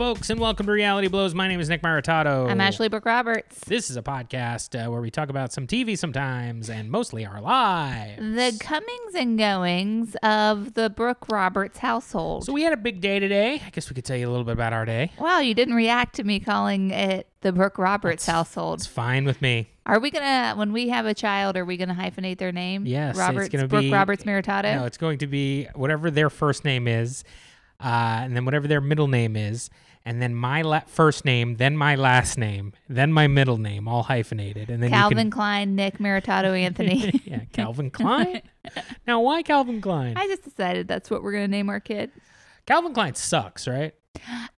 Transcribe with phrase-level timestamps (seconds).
[0.00, 1.34] Folks, and welcome to Reality Blows.
[1.34, 2.48] My name is Nick Maritato.
[2.50, 3.60] I'm Ashley Brooke Roberts.
[3.66, 7.38] This is a podcast uh, where we talk about some TV sometimes and mostly our
[7.42, 8.18] lives.
[8.18, 12.46] The comings and goings of the Brooke Roberts household.
[12.46, 13.60] So we had a big day today.
[13.62, 15.12] I guess we could tell you a little bit about our day.
[15.18, 18.78] wow, you didn't react to me calling it the Brooke Roberts household.
[18.78, 19.68] It's fine with me.
[19.84, 22.86] Are we gonna, when we have a child, are we gonna hyphenate their name?
[22.86, 24.76] Yes, it's gonna Brooke be- Roberts Maritato.
[24.76, 27.22] No, it's going to be whatever their first name is,
[27.80, 29.68] uh, and then whatever their middle name is,
[30.04, 34.02] and then my la- first name, then my last name, then my middle name, all
[34.04, 37.20] hyphenated, and then Calvin you Klein, Nick Maritato, Anthony.
[37.24, 38.42] yeah, Calvin Klein.
[39.06, 40.14] now, why Calvin Klein?
[40.16, 42.10] I just decided that's what we're gonna name our kid.
[42.66, 43.94] Calvin Klein sucks, right?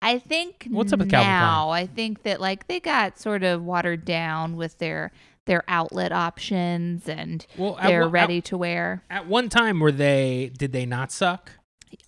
[0.01, 1.41] I think What's up with Calvin Klein?
[1.41, 1.71] now.
[1.71, 5.11] I think that like they got sort of watered down with their
[5.47, 9.03] their outlet options and Well, they're ready to wear.
[9.11, 10.53] At one time, were they?
[10.57, 11.53] Did they not suck?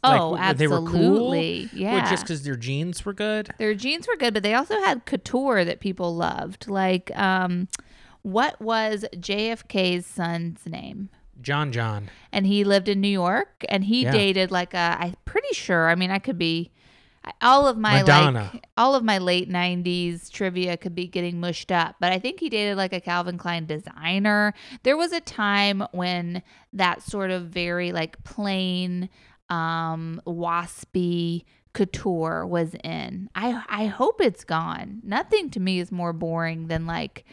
[0.05, 1.33] Oh, Like, they were cool?
[1.35, 1.71] absolutely.
[1.73, 2.11] Or Yeah.
[2.11, 3.51] just because their jeans were good?
[3.59, 6.69] Their jeans were good, but they also had couture that people loved.
[6.69, 7.69] Like, um,
[8.23, 11.09] what was JFK's son's name?
[11.41, 12.09] John John.
[12.31, 14.13] And he lived in New York, and he Yeah.
[14.13, 14.97] dated like a.
[15.01, 15.89] I'm pretty sure.
[15.89, 16.71] I mean, I could be.
[17.41, 18.51] All of my Madonna.
[18.53, 22.41] like all of my late '90s trivia could be getting mushed up, but I think
[22.41, 24.53] he dated like a Calvin Klein designer.
[24.83, 29.09] There was a time when that sort of very like plain,
[29.49, 33.29] um, waspy couture was in.
[33.35, 35.01] I I hope it's gone.
[35.03, 37.25] Nothing to me is more boring than like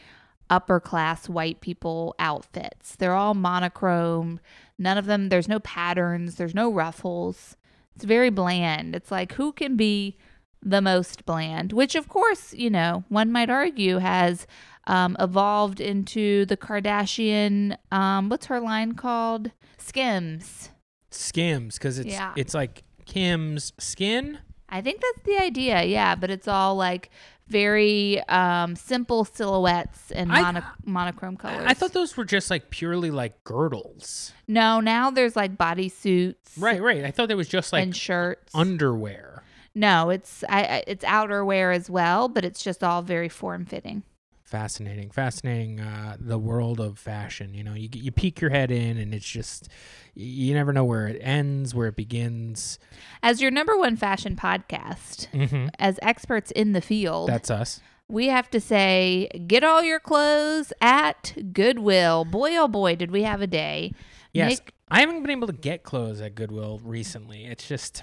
[0.50, 2.96] upper class white people outfits.
[2.96, 4.40] They're all monochrome.
[4.78, 7.56] None of them there's no patterns, there's no ruffles.
[7.96, 8.95] It's very bland.
[8.95, 10.17] It's like who can be
[10.62, 14.48] the most bland, which of course, you know, one might argue has
[14.88, 19.52] um, evolved into the Kardashian um, what's her line called?
[19.78, 20.70] Skims.
[21.11, 22.33] Skims, because it's Yeah.
[22.36, 24.39] it's like Kim's skin.
[24.70, 27.09] I think that's the idea, yeah, but it's all like
[27.47, 31.64] very um, simple silhouettes and I- monochrome colors.
[31.65, 34.31] I thought those were just like purely like girdles.
[34.47, 37.03] No, now there's like bodysuits, Right, right.
[37.03, 38.53] I thought there was just like and shirts.
[38.53, 39.41] underwear.
[39.73, 44.03] no, it's I, I it's outerwear as well, but it's just all very form fitting.
[44.49, 45.80] Fascinating, fascinating.
[45.80, 47.54] Uh, the world of fashion.
[47.54, 49.70] You know, you you peek your head in, and it's just
[50.15, 52.80] you never know where it ends, where it begins.
[53.21, 57.80] As your number one fashion podcast, hmm as experts in the field, That's us.
[58.08, 62.26] we have to say, get all your clothes at Goodwill.
[62.26, 63.93] Boy, oh boy, did we have a day.
[64.33, 67.45] Yes, Nick- I haven't been able to get clothes at Goodwill recently.
[67.45, 68.02] It's just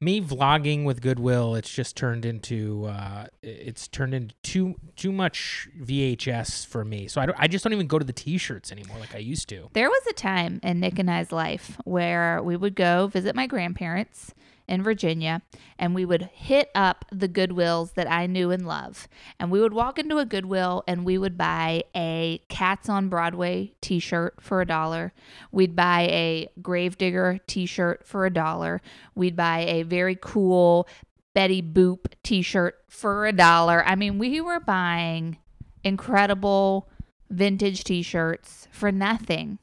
[0.00, 1.54] me vlogging with Goodwill.
[1.54, 7.06] It's just turned into uh, it's turned into too too much VHS for me.
[7.08, 9.68] So I I just don't even go to the T-shirts anymore like I used to.
[9.74, 13.46] There was a time in Nick and I's life where we would go visit my
[13.46, 14.34] grandparents
[14.70, 15.42] in Virginia
[15.78, 19.08] and we would hit up the Goodwills that I knew and love.
[19.38, 23.74] And we would walk into a Goodwill and we would buy a Cats on Broadway
[23.82, 25.12] t shirt for a dollar.
[25.52, 28.80] We'd buy a Gravedigger t shirt for a dollar.
[29.14, 30.88] We'd buy a very cool
[31.34, 33.84] Betty Boop t shirt for a dollar.
[33.84, 35.38] I mean, we were buying
[35.84, 36.88] incredible
[37.30, 39.58] vintage t-shirts for nothing.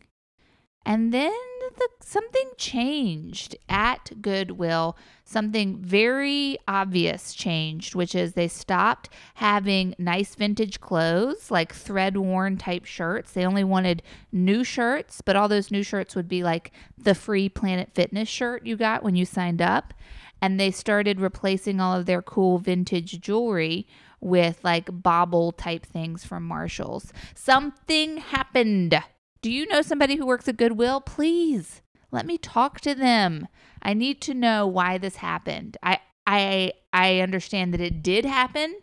[0.86, 1.34] And then
[1.78, 4.98] the, something changed at Goodwill.
[5.24, 12.58] Something very obvious changed, which is they stopped having nice vintage clothes, like thread worn
[12.58, 13.32] type shirts.
[13.32, 17.50] They only wanted new shirts, but all those new shirts would be like the free
[17.50, 19.94] Planet Fitness shirt you got when you signed up.
[20.42, 23.88] And they started replacing all of their cool vintage jewelry
[24.20, 27.12] with like bauble type things from Marshalls.
[27.36, 29.02] Something happened.
[29.42, 31.02] Do you know somebody who works at Goodwill?
[31.02, 31.82] Please
[32.12, 33.48] let me talk to them.
[33.82, 35.78] I need to know why this happened.
[35.84, 38.76] I I I understand that it did happen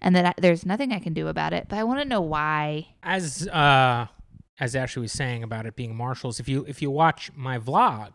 [0.00, 2.20] and that I, there's nothing I can do about it, but I want to know
[2.20, 2.88] why.
[3.02, 4.06] As uh,
[4.60, 8.12] as Ashley was saying about it being Marshalls, if you if you watch my vlog,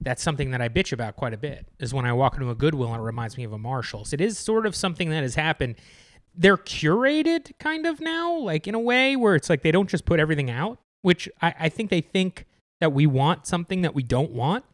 [0.00, 1.66] that's something that I bitch about quite a bit.
[1.78, 4.12] Is when I walk into a Goodwill and it reminds me of a Marshalls.
[4.12, 5.76] It is sort of something that has happened.
[6.34, 10.04] They're curated kind of now, like in a way where it's like they don't just
[10.04, 12.46] put everything out, which I, I think they think
[12.80, 14.64] that we want something that we don't want.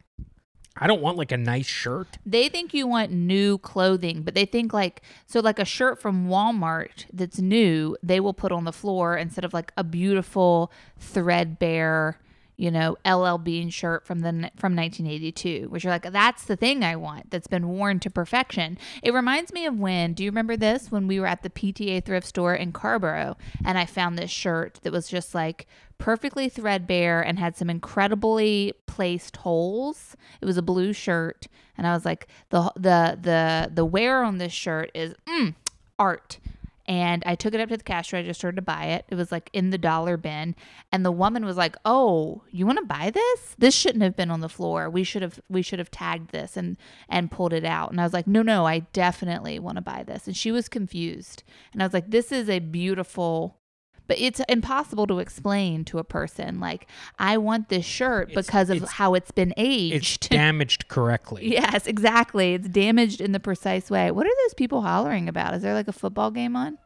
[0.75, 2.17] I don't want like a nice shirt.
[2.25, 6.27] They think you want new clothing, but they think like so like a shirt from
[6.27, 12.19] Walmart that's new, they will put on the floor instead of like a beautiful threadbare,
[12.63, 16.81] you know, LL Bean shirt from the from 1982, which you're like, that's the thing
[16.81, 18.77] I want that's been worn to perfection.
[19.01, 20.89] It reminds me of when, do you remember this?
[20.89, 24.79] When we were at the PTA thrift store in Carrboro and I found this shirt
[24.83, 25.67] that was just like
[25.97, 30.15] perfectly threadbare and had some incredibly placed holes.
[30.39, 34.37] It was a blue shirt and I was like, the the the the wear on
[34.37, 35.53] this shirt is mm,
[35.99, 36.39] art
[36.85, 39.05] and I took it up to the cash register to buy it.
[39.09, 40.55] It was like in the dollar bin,
[40.91, 43.55] and the woman was like, "Oh, you want to buy this?
[43.57, 44.89] This shouldn't have been on the floor.
[44.89, 46.77] We should have we should have tagged this and
[47.07, 50.03] and pulled it out." And I was like, "No, no, I definitely want to buy
[50.03, 53.59] this." And she was confused, and I was like, "This is a beautiful."
[54.07, 56.87] But it's impossible to explain to a person like
[57.19, 59.95] I want this shirt It's- because of it's- how it's been aged.
[59.95, 61.51] It's damaged correctly.
[61.51, 62.53] Yes, exactly.
[62.53, 64.11] It's damaged in the precise way.
[64.11, 65.53] What are those people hollering about?
[65.53, 66.77] Is there like a football game on?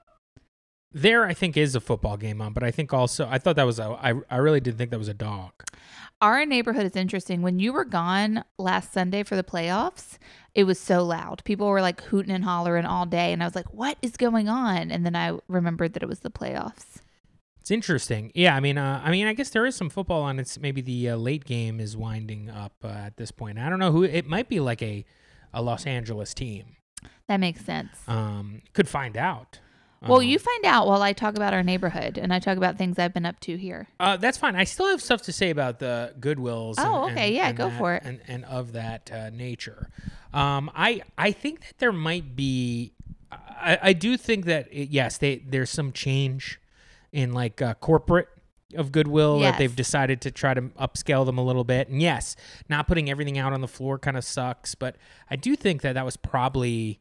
[0.94, 3.66] There, I think, is a football game on, but I think also, I thought that
[3.66, 5.52] was a, I, I really didn't think that was a dog.
[6.22, 7.42] Our neighborhood is interesting.
[7.42, 10.18] When you were gone last Sunday for the playoffs,
[10.56, 11.44] it was so loud.
[11.44, 13.32] People were like hooting and hollering all day.
[13.34, 14.90] And I was like, what is going on?
[14.90, 17.02] And then I remembered that it was the playoffs.
[17.68, 18.32] It's interesting.
[18.34, 20.40] Yeah, I mean, uh, I mean, I guess there is some football on.
[20.40, 23.60] It's maybe the uh, late game is winding up uh, at this point.
[23.60, 24.04] I don't know who.
[24.04, 25.04] It might be like a,
[25.54, 26.78] a Los Angeles team.
[27.28, 27.90] That makes sense.
[28.08, 29.60] Um, could find out.
[30.02, 32.78] well, Um, you find out while I talk about our neighborhood and I talk about
[32.78, 33.88] things I've been up to here.
[34.00, 34.56] Uh, that's fine.
[34.56, 36.76] I still have stuff to say about the Goodwills.
[36.78, 37.26] Oh, and- okay.
[37.28, 38.04] and- Yeah, and go that- for it.
[38.06, 39.90] And, and of that uh, nature,
[40.34, 42.94] um, I I think that there might be.
[43.30, 46.62] I, I do think that it, yes, they there's some change
[47.12, 48.28] in like uh, corporate
[48.76, 51.88] of Goodwill that they've decided to try to upscale them a little bit.
[51.88, 52.36] And yes,
[52.68, 54.98] not putting everything out on the floor kind of sucks, but
[55.30, 57.00] I do think that that was probably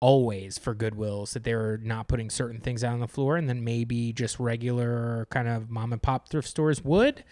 [0.00, 3.48] always for Goodwills that they were not putting certain things out on the floor, and
[3.48, 7.22] then maybe just regular kind of mom and pop thrift stores would.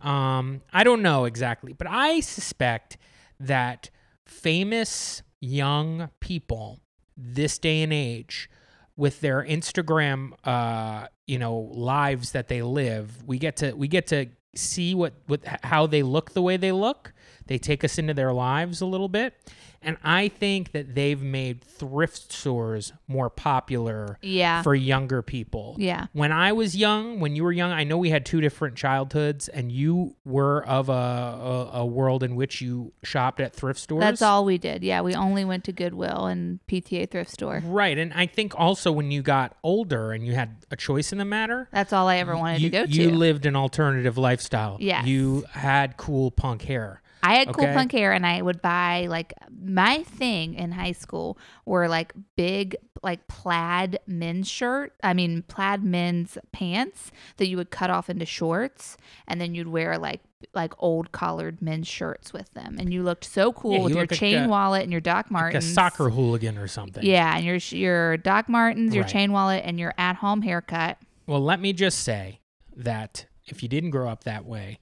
[0.00, 2.98] Um, I don't know exactly, but I suspect
[3.38, 3.90] that
[4.26, 6.80] famous young people
[7.16, 8.50] this day and age
[8.96, 14.06] with their Instagram uh you know lives that they live we get to we get
[14.08, 17.12] to see what what how they look the way they look
[17.46, 19.34] they take us into their lives a little bit
[19.82, 24.62] and I think that they've made thrift stores more popular Yeah.
[24.62, 26.06] for younger people yeah.
[26.12, 29.46] when I was young, when you were young, I know we had two different childhoods,
[29.48, 34.00] and you were of a, a, a world in which you shopped at thrift stores.
[34.00, 34.82] That's all we did.
[34.82, 35.02] Yeah.
[35.02, 37.62] We only went to Goodwill and PTA thrift store.
[37.64, 37.96] Right.
[37.98, 41.24] And I think also when you got older and you had a choice in the
[41.24, 42.90] matter, That's all I ever wanted you, to go to.
[42.92, 44.78] you lived an alternative lifestyle.
[44.80, 45.04] Yeah.
[45.04, 47.02] You had cool punk hair.
[47.30, 47.74] I had cool Okay.
[47.74, 49.32] punk hair and I would buy like
[49.62, 54.92] my thing in high school were like big like plaid men's shirt.
[55.02, 58.96] I mean plaid men's pants that you would cut off into shorts
[59.26, 60.20] and then you'd wear like
[60.54, 63.96] like old collared men's shirts with them and you looked so cool Yeah, with you
[63.96, 65.64] your looked like chain a- wallet and your Doc Martens.
[65.64, 67.04] Like a soccer hooligan or something.
[67.04, 69.12] Yeah, and your your Doc Martens, your Right.
[69.12, 70.98] chain wallet and your at home haircut.
[71.26, 72.40] Well, let me just say
[72.76, 74.78] that if you didn't grow up that way,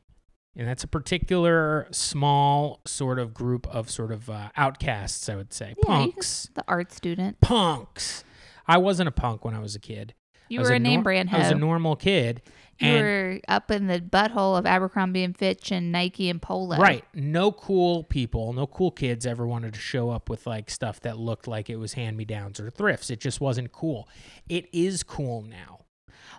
[0.57, 5.53] and that's a particular small sort of group of sort of uh, outcasts, I would
[5.53, 6.49] say, Yeah, punks.
[6.55, 7.41] The art student.
[7.41, 8.25] punks.
[8.67, 10.15] I wasn't a punk when I was a kid.
[10.49, 12.43] You I were a name nor- brand I was a normal kid.
[12.79, 16.77] You and were up in the butthole of Abercrombie and Fitch and Nike and Polo.
[16.77, 20.99] right, no cool people, no cool kids ever wanted to show up with like stuff
[21.01, 23.11] that looked like it was hand me downs or thrifts.
[23.11, 24.09] It just wasn't cool.
[24.49, 25.84] It is cool now.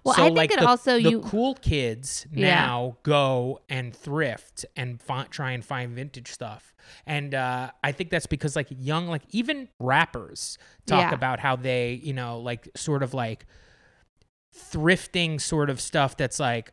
[0.03, 2.61] Well, so I think like it the, also the you cool kids Yeah.
[2.61, 4.99] now go and thrift and
[5.31, 6.73] try and find vintage stuff,
[7.05, 11.13] and uh, I think that's because like young, like even rappers talk Yeah.
[11.13, 13.45] about how they, you know, like sort of like
[14.55, 16.71] thrifting sort of stuff that's like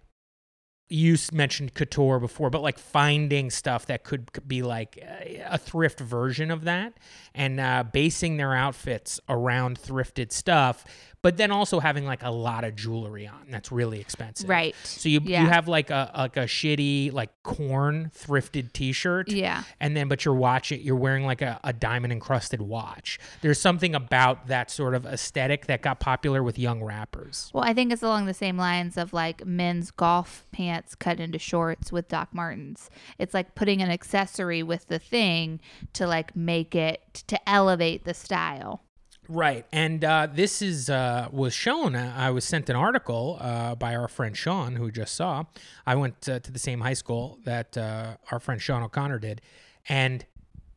[0.88, 5.98] you mentioned couture before, but like finding stuff that could be like a, a thrift
[6.00, 6.92] version of that
[7.34, 10.84] and uh, basing their outfits around thrifted stuff,
[11.22, 14.48] but then also having like a lot of jewelry on that's really expensive.
[14.48, 14.74] right.
[14.84, 15.42] So you Yeah.
[15.42, 19.62] you have like a like a shitty like corn thrifted T-shirt, Yeah.
[19.80, 23.18] and then but you're watching you're wearing like a, a diamond encrusted watch.
[23.40, 27.50] There's something about that sort of aesthetic that got popular with young rappers.
[27.54, 31.38] Well, I think it's along the same lines of like men's golf pants cut into
[31.38, 32.90] shorts with Doc Martens.
[33.18, 35.60] It's like putting an accessory with the thing
[35.92, 38.82] to like make it to elevate the style.
[39.28, 41.94] Right, and uh, this is uh, was shown.
[41.94, 45.44] Uh, I was sent an article uh, by our friend Sean, who just saw.
[45.86, 49.40] I went uh, to the same high school that uh, our friend Sean O'Connor did,
[49.88, 50.26] and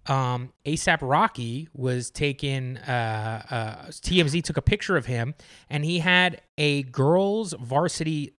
[0.06, 2.80] um, ASAP Rocky was taken.
[2.86, 5.34] TMZ took a picture of him,
[5.68, 8.36] and he had a girl's varsity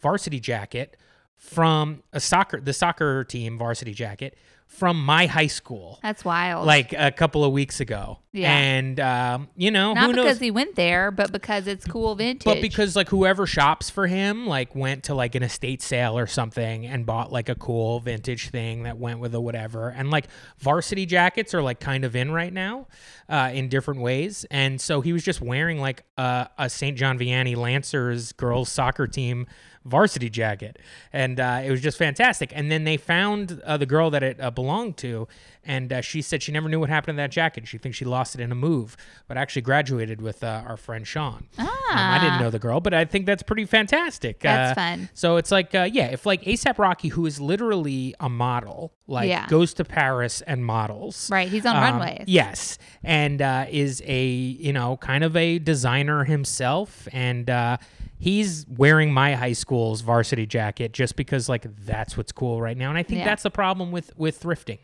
[0.00, 0.96] varsity jacket
[1.36, 4.36] from a soccer the soccer team varsity jacket
[4.68, 6.66] from my high school That's wild.
[6.66, 8.18] like a couple of weeks ago.
[8.32, 8.54] Yeah.
[8.56, 10.38] And um, you know, not because knows?
[10.38, 12.44] he went there, but because it's cool vintage.
[12.44, 16.26] But because like whoever shops for him like went to like an estate sale or
[16.26, 19.88] something and bought like a cool vintage thing that went with a whatever.
[19.88, 20.26] And like
[20.58, 22.86] varsity jackets are like kind of in right now
[23.28, 24.44] uh, in different ways.
[24.50, 26.96] And so he was just wearing like a, a St.
[26.96, 29.46] John Vianney Lancers girls soccer team
[29.88, 30.78] varsity jacket.
[31.12, 32.52] And uh, it was just fantastic.
[32.54, 35.26] And then they found uh, the girl that it uh, belonged to.
[35.64, 37.66] And uh, she said she never knew what happened to that jacket.
[37.68, 41.06] She thinks she lost it in a move, but actually graduated with uh, our friend
[41.06, 41.46] Sean.
[41.58, 42.40] Um, I didn't Ah.
[42.40, 44.40] know the girl, but I think that's pretty fantastic.
[44.40, 45.08] That's Uh, fun.
[45.14, 49.28] So it's like, uh, yeah, if like ASAP Rocky, who is literally a model, like
[49.28, 49.46] Yeah.
[49.48, 51.28] goes to Paris and models.
[51.30, 52.24] right, he's on um, runways.
[52.26, 57.76] Yes, and uh, is a you know kind of a designer himself, and uh,
[58.18, 62.88] he's wearing my high school's varsity jacket just because like that's what's cool right now,
[62.88, 63.24] and I think Yeah.
[63.26, 64.78] that's the problem with with thrifting.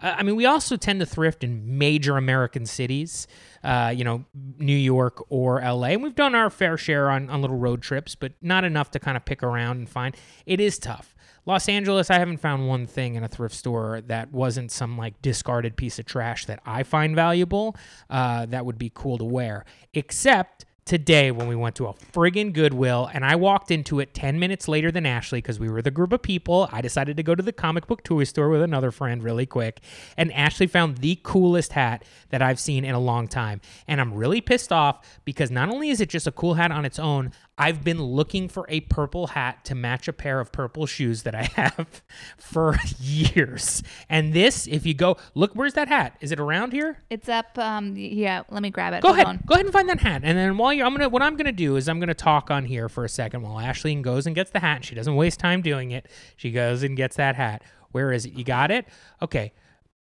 [0.00, 3.28] Uh, I mean, we also tend to thrift in major American cities,
[3.62, 4.24] uh, you know,
[4.58, 5.88] New York or LA.
[5.90, 8.98] And we've done our fair share on, on little road trips, but not enough to
[8.98, 10.16] kind of pick around and find.
[10.44, 11.14] It is tough.
[11.46, 15.22] Los Angeles, I haven't found one thing in a thrift store that wasn't some like
[15.22, 17.76] discarded piece of trash that I find valuable
[18.10, 22.52] uh, that would be cool to wear, except today when we went to a friggin'
[22.52, 25.90] Goodwill and I walked into it 10 minutes later than Ashley because we were the
[25.90, 26.68] group of people.
[26.72, 29.80] I decided to go to the comic book toy store with another friend really quick.
[30.16, 33.60] And Ashley found the coolest hat that I've seen in a long time.
[33.86, 36.84] And I'm really pissed off because not only is it just a cool hat on
[36.84, 40.86] its own, I've been looking for a purple hat to match a pair of purple
[40.86, 42.02] shoes that I have
[42.36, 43.82] for years.
[44.08, 46.16] And this, if you go, look, where's that hat?
[46.20, 46.98] Is it around here?
[47.08, 47.56] It's up.
[47.58, 49.02] Um, yeah, let me grab it.
[49.02, 49.26] Go Hold ahead.
[49.26, 49.44] on.
[49.46, 50.22] Go ahead and find that hat.
[50.24, 52.64] And then while you're, I'm gonna, what I'm gonna do is I'm gonna talk on
[52.64, 54.84] here for a second while Ashley goes and gets the hat.
[54.84, 56.08] She doesn't waste time doing it.
[56.36, 57.62] She goes and gets that hat.
[57.92, 58.32] Where is it?
[58.32, 58.86] You got it?
[59.20, 59.52] Okay.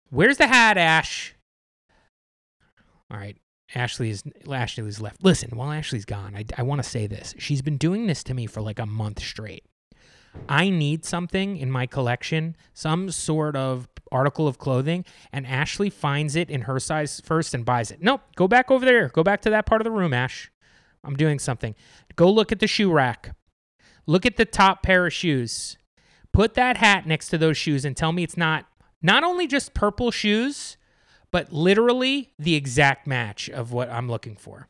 [0.10, 1.34] Where's the hat, Ash?
[3.10, 3.38] All right.
[3.76, 5.24] Ashley's Ashley's left.
[5.24, 7.36] Listen, while Ashley's gone, I, I want to say this.
[7.38, 9.66] She's been doing this to me for like a month straight.
[10.48, 16.36] I need something in my collection, some sort of article of clothing, and Ashley finds
[16.36, 18.02] it in her size first and buys it.
[18.02, 19.10] Nope, go back over there.
[19.10, 20.52] Go back to that part of the room, Ash.
[21.04, 21.76] I'm doing something.
[22.16, 23.36] Go look at the shoe rack.
[24.06, 25.78] Look at the top pair of shoes.
[26.32, 28.66] Put that hat next to those shoes and tell me it's not
[29.02, 30.78] not only just purple shoes,
[31.32, 34.68] but literally the exact match of what I'm looking for.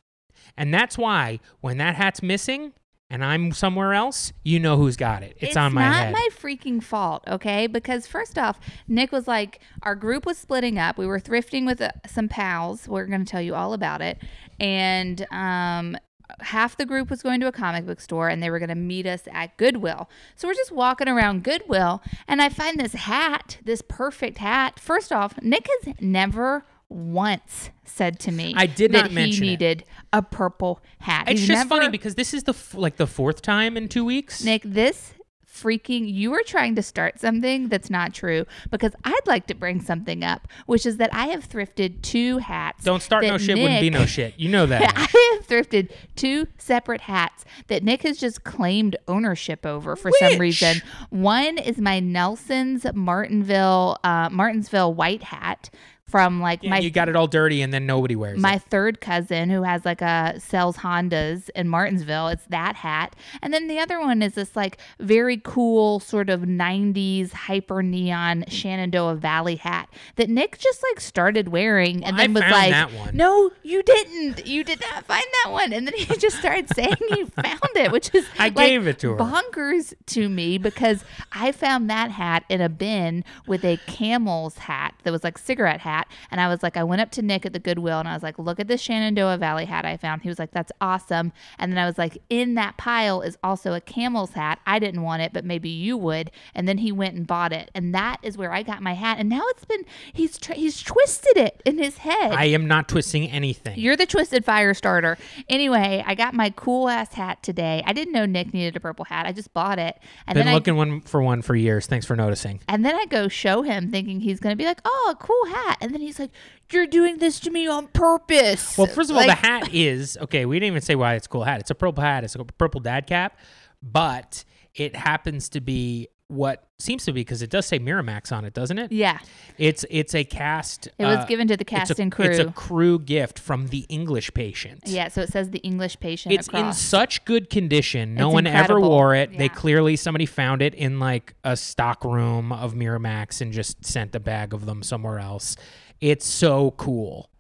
[0.58, 2.74] And that's why when that hat's missing
[3.10, 5.38] and I'm somewhere else, you know who's got it.
[5.40, 6.10] It's, on my head.
[6.10, 7.68] It's not my freaking fault, okay?
[7.68, 10.98] Because first off, Nick was like, our group was splitting up.
[10.98, 12.88] We were thrifting with uh, some pals.
[12.88, 14.18] We're going to tell you all about it.
[14.60, 15.96] And um,
[16.42, 18.76] half the group was going to a comic book store, and they were going to
[18.76, 20.10] meet us at Goodwill.
[20.36, 24.80] So we're just walking around Goodwill, and I find this hat, this perfect hat.
[24.80, 29.50] First off, Nick has never once said to me I did that not mention he
[29.50, 29.60] it.
[29.60, 31.26] needed a purple hat.
[31.28, 34.06] it's He's just funny because this is the f- like the fourth time in 2
[34.06, 34.42] weeks.
[34.44, 35.14] Nick, this
[35.62, 39.82] freaking you are trying to start something that's not true because I'd like to bring
[39.82, 42.84] something up, which is that I have thrifted two hats.
[42.84, 44.34] Don't start no shit wouldn't be no shit.
[44.38, 44.82] You know that.
[44.96, 50.38] I have thrifted two separate hats that Nick has just claimed ownership over for some
[50.38, 50.82] reason.
[51.10, 55.70] One is my Nelson's Martinville uh, Martinsville white hat
[56.08, 58.62] from like Yeah, my you got it all dirty and then nobody wears my it.
[58.64, 62.30] third cousin who has like a sells Hondas in Martinsville.
[62.30, 63.16] It's that hat.
[63.42, 68.46] And then the other one is this like very cool sort of 90s hyper neon
[68.48, 72.54] Shenandoah Valley hat that Nick just like started wearing and Well, I then was found
[72.54, 73.16] like, that one.
[73.18, 74.46] No, you didn't.
[74.48, 75.74] You did not find that one.
[75.74, 79.00] And then he just started saying he found it, which is I like, gave it
[79.00, 79.18] to her.
[79.18, 84.94] bonkers to me because I found that hat in a bin with a camel's hat
[85.04, 85.97] that was like cigarette hat.
[86.30, 88.22] And I was like, I went up to Nick at the Goodwill and I was
[88.24, 90.22] like, look at this Shenandoah Valley hat I found.
[90.22, 91.32] He was like, that's awesome.
[91.58, 94.60] And then I was like, in that pile is also a camel's hat.
[94.68, 96.30] I didn't want it, but maybe you would.
[96.54, 97.72] And then he went and bought it.
[97.74, 99.18] And that is where I got my hat.
[99.20, 102.32] And now it's been, he's, tr- he's twisted it in his head.
[102.32, 103.80] I am not twisting anything.
[103.80, 105.18] You're the twisted fire starter.
[105.50, 107.84] Anyway, I got my cool ass hat today.
[107.86, 109.26] I didn't know Nick needed a purple hat.
[109.26, 109.98] I just bought it.
[110.28, 111.88] And Been then looking I one for one for years.
[111.88, 112.60] Thanks for noticing.
[112.68, 115.78] and then I go show him thinking he's gonna be like, Oh, a cool hat.
[115.82, 116.32] And then he's like,
[116.72, 118.78] You're doing this to me on purpose.
[118.78, 120.46] Well, first of all, Like, the hat is okay.
[120.46, 121.60] We didn't even say why it's a cool hat.
[121.60, 122.24] It's a purple hat.
[122.24, 123.38] It's a purple dad cap,
[123.82, 124.44] but
[124.76, 128.54] it happens to be what seems to be because it does say Miramax on it,
[128.54, 128.92] doesn't it?
[128.92, 129.20] Yeah,
[129.58, 130.88] It's it's a cast.
[130.98, 132.26] it was uh, given to the cast a, and crew.
[132.26, 134.84] It's a crew gift from the English patient.
[134.86, 138.14] yeah, so it says the English patient It's in such good condition.
[138.14, 139.38] No It's one ever wore it.
[139.38, 144.16] They clearly somebody found it in like a stock room of Miramax and just sent
[144.16, 145.56] a bag of them somewhere else.
[146.00, 147.32] It's so cool.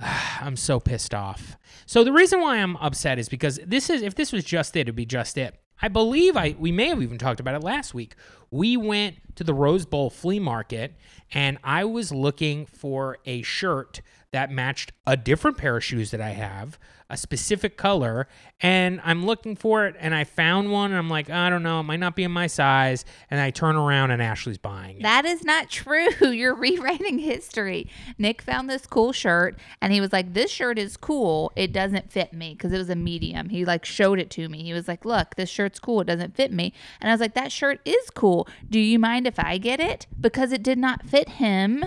[0.00, 1.56] I'm so pissed off.
[1.86, 4.80] So the reason why I'm upset is because this is if this was just it,
[4.80, 5.56] it'd be just it.
[5.82, 8.14] I believe I we may have even talked about it last week.
[8.50, 10.94] We went to the Rose Bowl flea market
[11.32, 14.00] and I was looking for a shirt
[14.34, 16.76] that matched a different pair of shoes that I have,
[17.08, 18.26] a specific color,
[18.60, 21.78] and I'm looking for it and I found one and I'm like, I don't know,
[21.78, 25.02] it might not be in my size, and I turn around and Ashley's buying it.
[25.04, 26.08] That is not true.
[26.20, 27.88] You're rewriting history.
[28.18, 31.52] Nick found this cool shirt and he was like, This shirt is cool.
[31.54, 33.50] It doesn't fit me because it was a medium.
[33.50, 34.64] He like showed it to me.
[34.64, 36.00] He was like, Look, this shirt's cool.
[36.00, 36.72] It doesn't fit me.
[37.00, 38.48] And I was like, That shirt is cool.
[38.68, 40.08] Do you mind if I get it?
[40.20, 41.84] Because it did not fit him.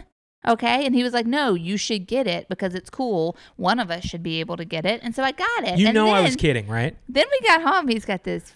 [0.47, 0.85] Okay.
[0.85, 3.35] And he was like, No, you should get it because it's cool.
[3.55, 5.01] One of us should be able to get it.
[5.03, 5.77] And so I got it.
[5.77, 6.95] you and know I was kidding, right?
[7.09, 7.87] Then we got home.
[7.87, 8.53] He's got this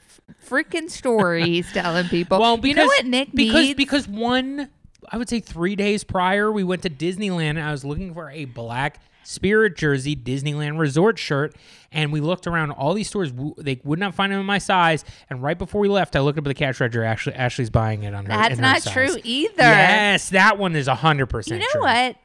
[0.47, 2.39] freaking story he's telling people.
[2.39, 3.77] Well, because you know what Nick because needs?
[3.77, 4.69] because one,
[5.09, 7.51] I would say three days prior, we went to Disneyland.
[7.51, 11.55] and I was looking for a black Spirit jersey Disneyland Resort shirt,
[11.91, 13.31] and we looked around all these stores.
[13.57, 15.03] They would not find them in my size.
[15.29, 17.03] And right before we left, I looked up at the cash register.
[17.03, 18.29] Ashley, Ashley's buying it on her.
[18.29, 18.93] That's in her not size.
[18.93, 19.53] true either.
[19.63, 21.81] Yes, that one is 100% You know true.
[21.81, 22.15] what,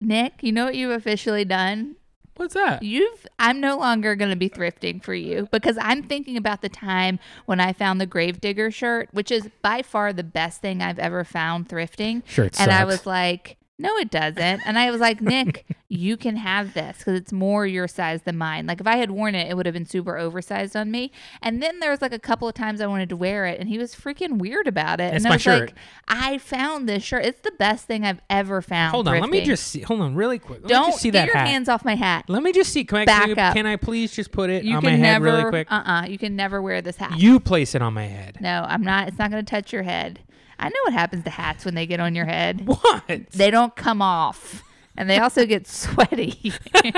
[0.00, 0.34] Nick?
[0.42, 1.96] You know what you've officially done?
[2.36, 2.82] What's that?
[2.82, 6.70] You've I'm no longer going to be thrifting for you because I'm thinking about the
[6.70, 10.98] time when I found the Gravedigger shirt, which is by far the best thing I've
[10.98, 12.26] ever found thrifting.
[12.26, 14.62] Shirt and I was like, no, it doesn't.
[14.66, 18.38] And I was like, Nick, you can have this because it's more your size than
[18.38, 18.66] mine.
[18.66, 21.12] Like if I had worn it, it would have been super oversized on me.
[21.42, 23.68] And then there was like a couple of times I wanted to wear it, and
[23.68, 25.12] he was freaking weird about it.
[25.12, 25.60] That's and I my was shirt.
[25.60, 25.74] like,
[26.08, 27.26] I found this shirt.
[27.26, 28.92] It's the best thing I've ever found.
[28.92, 29.44] Hold on, let me thrifting.
[29.44, 29.80] just see.
[29.82, 30.60] Hold on, really quick.
[30.62, 31.48] Let me don't just see get that your hat.
[31.48, 32.24] hands off my hat.
[32.28, 32.84] Let me just see.
[32.84, 33.54] Can I, Back can, up.
[33.54, 35.70] can I please just put it You on can my head never, really quick?
[35.70, 37.18] uh, uh you can never wear this hat.
[37.18, 38.38] You place it on my head.
[38.40, 39.08] no, I'm not.
[39.08, 40.20] It's not going to touch your head.
[40.58, 42.66] I know what happens to hats when they get on your head.
[42.66, 43.30] What?
[43.32, 44.62] They don't come off,
[44.96, 46.52] and they also get sweaty.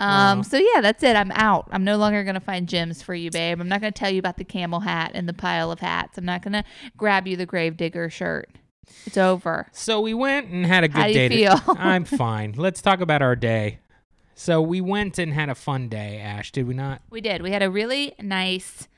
[0.00, 0.42] um.
[0.42, 1.16] So yeah, that's it.
[1.16, 1.68] I'm out.
[1.70, 3.60] I'm no longer going to find gems for you, babe.
[3.60, 6.18] I'm not going to tell you about the camel hat and the pile of hats.
[6.18, 6.64] I'm not going to
[6.96, 8.50] grab you the gravedigger shirt.
[9.06, 9.66] It's over.
[9.72, 11.28] So we went and had a good How do you day.
[11.28, 11.60] to- feel?
[11.78, 12.52] I'm fine.
[12.56, 13.78] Let's talk about our day.
[14.34, 17.00] So we went and had a fun day, Ash, did we not?
[17.08, 17.40] We did.
[17.40, 18.88] We had a really nice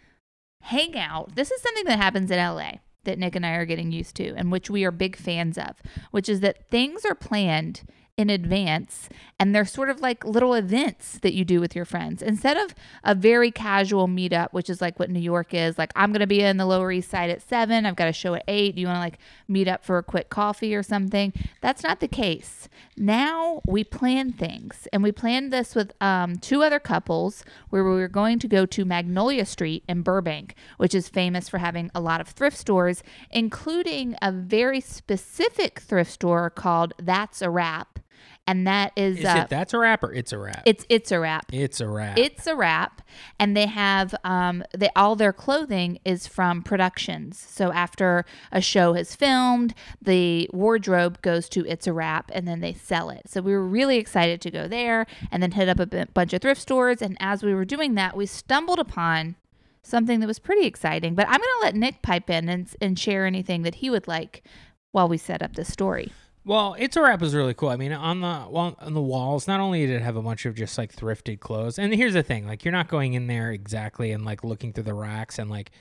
[0.62, 1.36] hangout.
[1.36, 4.34] This is something that happens in LA that Nick and I are getting used to
[4.36, 5.76] and which we are big fans of,
[6.10, 7.82] which is that things are planned
[8.16, 12.22] in advance and they're sort of like little events that you do with your friends.
[12.22, 12.74] Instead of
[13.04, 16.26] a very casual meetup which is like what new york is like i'm going to
[16.26, 18.80] be in the lower east side at 7 i've got a show at 8 do
[18.80, 21.32] you want to like meet up for a quick coffee or something?
[21.60, 22.68] That's not the case.
[22.96, 27.90] Now we plan things and we planned this with um, two other couples where we
[27.90, 32.00] were going to go to magnolia street in burbank which is famous for having a
[32.00, 37.98] lot of thrift stores including a very specific thrift store called that's a wrap
[38.46, 40.62] and that is, Is uh, it that's a wrap or it's a wrap?
[40.66, 42.18] it's it's a wrap it's a wrap.
[42.18, 43.02] it's a wrap,
[43.38, 47.38] and they have um, they all their clothing is from productions.
[47.38, 52.60] So after a show has filmed, the wardrobe goes to It's a Wrap, and then
[52.60, 53.22] they sell it.
[53.26, 56.32] So we were really excited to go there, and then hit up a b- bunch
[56.32, 57.02] of thrift stores.
[57.02, 59.36] And as we were doing that, we stumbled upon
[59.82, 61.14] something that was pretty exciting.
[61.14, 64.06] But I'm going to let Nick pipe in and and share anything that he would
[64.06, 64.42] like
[64.92, 66.12] while we set up the story.
[66.46, 67.70] Well, it's a wrap is really cool.
[67.70, 70.46] I mean, on the well, on the walls, not only did it have a bunch
[70.46, 73.50] of just like thrifted clothes, and here's the thing: like you're not going in there
[73.50, 75.72] exactly and like looking through the racks and like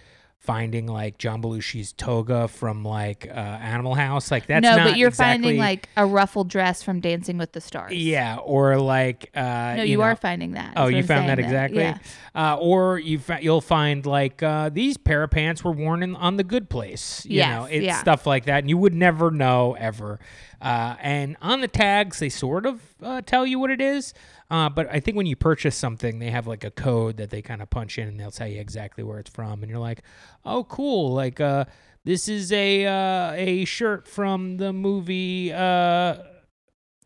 [0.45, 4.31] finding like John Belushi's toga from like uh, Animal House.
[4.31, 7.61] Like that's no, but you're exactly, finding like a ruffled dress from Dancing with the
[7.61, 7.93] Stars.
[7.93, 10.73] yeah, or like uh, No, you, are know- finding that.
[10.77, 11.79] Oh, you I'm found that exactly.
[11.81, 11.97] Yeah.
[12.33, 16.15] Uh, or you fa- you'll find like uh, these pair of pants were worn in,
[16.15, 17.25] on the Good Place.
[17.25, 17.99] You Yes, know, it's yeah.
[17.99, 20.19] stuff like that, and you would never know ever.
[20.61, 24.13] Uh, and on the tags, they sort of uh, tell you what it is.
[24.51, 27.41] Uh, but I think when you purchase something, they have like a code that they
[27.41, 29.63] kind of punch in, and they'll tell you exactly where it's from.
[29.63, 30.01] And you're like,
[30.45, 31.13] oh, cool.
[31.13, 31.65] Like, uh,
[32.03, 35.51] this is a uh, a shirt from the movie.
[35.51, 36.17] Uh,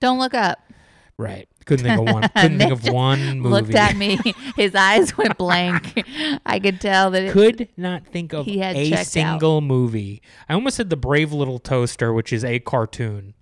[0.02, 0.60] Don't look up.
[1.18, 1.48] right.
[1.66, 2.24] Couldn't think of one.
[2.36, 3.50] Couldn't think of one movie.
[3.54, 4.20] Looked at me.
[4.56, 6.04] His eyes went blank.
[6.46, 7.32] I could tell that it.
[7.32, 9.06] could not think of He had a checked out.
[9.06, 10.22] single movie.
[10.50, 13.36] I almost said The Brave Little Toaster, which is a cartoon.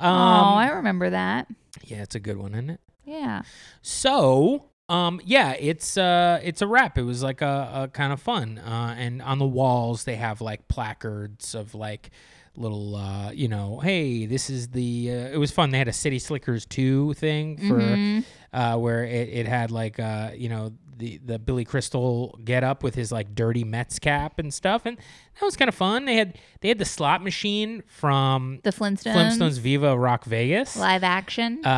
[0.00, 1.48] oh, Um, I remember that.
[1.82, 2.80] yeah, it's a good one, isn't it?
[3.06, 3.42] Yeah.
[3.82, 6.96] So Um, yeah, it's uh, it's a wrap.
[6.96, 8.58] It was like a, a kind of fun.
[8.58, 12.10] Uh, and on the walls they have like placards of like
[12.56, 15.10] little, uh, you know, hey, this is the.
[15.10, 15.70] Uh, it was fun.
[15.70, 18.24] They had a City Slickers two thing for Mhm.
[18.52, 22.82] uh, where it, it had like uh, you know the the Billy Crystal get up
[22.82, 26.04] with his like dirty Mets cap and stuff, and that was kind of fun.
[26.04, 29.14] They had they had the slot machine from The Flintstones.
[29.14, 31.60] Flintstones Viva Rock Vegas Live action.
[31.64, 31.68] uh,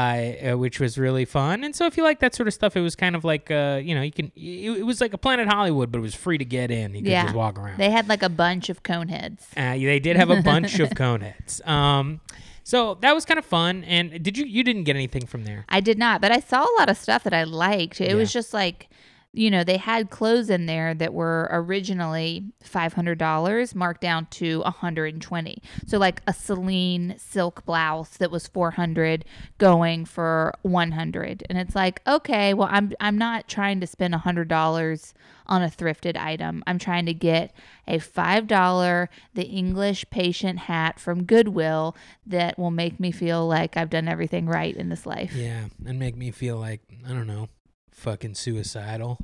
[0.53, 1.65] uh, which was really fun.
[1.65, 3.81] And so if you like that sort of stuff, it was kind of like uh,
[3.83, 4.31] you know, you can.
[4.37, 6.95] It, it was like a Planet Hollywood, but it was free to get in.
[6.95, 7.25] You could Yeah.
[7.25, 7.79] just walk around.
[7.79, 9.47] they had like a bunch of cone heads.
[9.57, 11.61] uh, they did have a bunch of cone heads.
[11.65, 12.21] Um,
[12.65, 13.83] so that was kind of fun.
[13.85, 15.65] And did you you didn't get anything from there?
[15.71, 18.01] I did not, but I saw a lot of stuff that I liked.
[18.01, 18.89] It was just like,
[19.33, 24.27] you know, they had clothes in there that were originally five hundred dollars, marked down
[24.27, 25.63] to a hundred and twenty.
[25.87, 29.25] So like a Celine silk blouse that was four hundred,
[29.59, 34.15] going for one hundred, and it's like, okay, well, I'm I'm not trying to spend
[34.15, 35.13] a hundred dollars
[35.47, 36.63] on a thrifted item.
[36.67, 37.55] I'm trying to get
[37.87, 43.77] a five dollar the English patient hat from Goodwill that will make me feel like
[43.77, 45.35] I've done everything right in this life.
[45.35, 47.49] Yeah, and make me feel like I don't know,
[47.99, 49.19] fucking suicidal.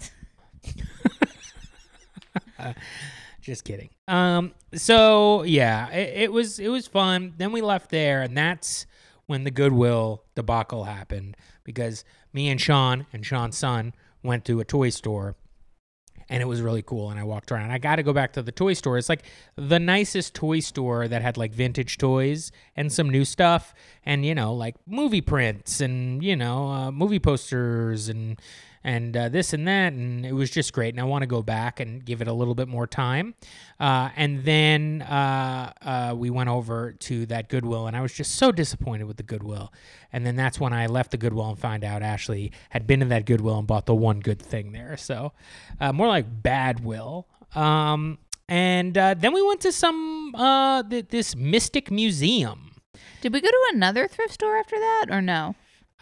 [3.40, 3.90] Just kidding.
[4.08, 4.52] Um.
[4.74, 7.34] So yeah, it, it was it was fun.
[7.36, 8.86] Then we left there, and that's
[9.26, 14.64] when the Goodwill debacle happened because me and Sean and Sean's son went to a
[14.64, 15.36] toy store.
[16.28, 17.70] And it was really cool, and I walked around.
[17.70, 18.96] I got to go back to the toy store.
[18.98, 19.24] It's like
[19.56, 24.34] the nicest toy store that had like vintage toys and some new stuff, and you
[24.34, 28.40] know, like movie prints and you know, uh, movie posters and
[28.84, 30.92] and uh, this and that, and it was just great.
[30.92, 33.34] And I want to go back and give it a little bit more time.
[33.80, 38.34] Uh, and then uh, uh, we went over to that Goodwill, and I was just
[38.34, 39.72] so disappointed with the Goodwill.
[40.12, 43.08] And then that's when I left the Goodwill and found out Ashley had been in
[43.08, 44.98] that Goodwill and bought the one good thing there.
[44.98, 45.32] So
[45.80, 47.26] uh, more like bad will.
[47.54, 48.18] Um,
[48.48, 50.34] and uh, then we went to some
[50.90, 52.72] th- this Mystic Museum.
[53.22, 55.54] Did we go to another thrift store after that or no?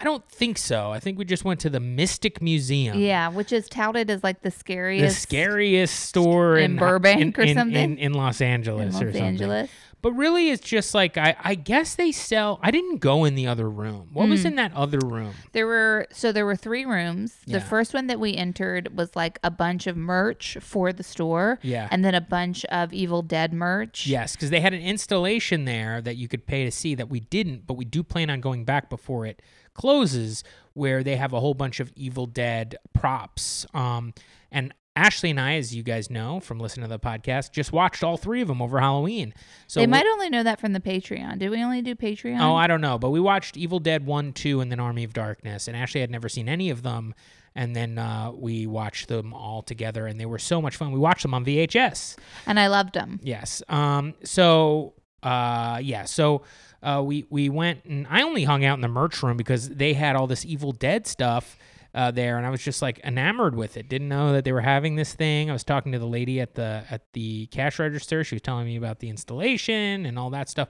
[0.02, 0.90] I don't think so.
[0.90, 2.98] I think we just went to the Mystic Museum.
[2.98, 7.42] Yeah, which is touted as like the scariest, The scariest store in in, Burbank or
[7.42, 7.76] in, in- something?
[7.92, 9.22] in, in Los in Angeles Los or something.
[9.22, 9.70] Angeles.
[10.00, 12.58] But really, it's just like I, I guess they sell.
[12.60, 14.08] I didn't go in the other room.
[14.12, 14.30] What Hmm.
[14.32, 15.32] was in that other room?
[15.52, 17.36] There were so there were three rooms.
[17.46, 17.58] Yeah.
[17.60, 21.60] The first one that we entered was like a bunch of merch for the store.
[21.62, 21.86] Yeah.
[21.92, 24.08] And then a bunch of Evil Dead merch.
[24.08, 27.20] Yes, because they had an installation there that you could pay to see that we
[27.20, 29.40] didn't, but we do plan on going back before it
[29.74, 33.66] closes, where they have a whole bunch of Evil Dead props.
[33.74, 34.14] Um,
[34.50, 38.02] and Ashley and I, as you guys know from listening to the podcast, just watched
[38.04, 39.32] all three of them over Halloween.
[39.66, 41.38] So they might only know that from the Patreon.
[41.38, 42.40] Did we only do Patreon?
[42.40, 45.14] Oh, I don't know, but we watched Evil Dead 1, 2, and then Army of
[45.14, 47.14] Darkness, and Ashley had never seen any of them.
[47.54, 50.90] And then uh, we watched them all together, and they were so much fun.
[50.92, 52.16] We watched them on VHS.
[52.46, 53.20] and I loved them.
[53.22, 53.62] Yes.
[53.68, 54.14] Um.
[54.24, 54.94] So.
[55.22, 55.78] Uh.
[55.82, 56.04] Yeah.
[56.04, 56.42] So.
[56.82, 57.02] Uh.
[57.04, 60.16] We we went and I only hung out in the merch room because they had
[60.16, 61.56] all this Evil Dead stuff.
[61.94, 63.86] Uh, there and I was just like enamored with it.
[63.88, 65.50] Didn't know that they were having this thing.
[65.50, 68.24] I was talking to the lady at the at the cash register.
[68.24, 70.68] She was telling me about the installation and all that stuff.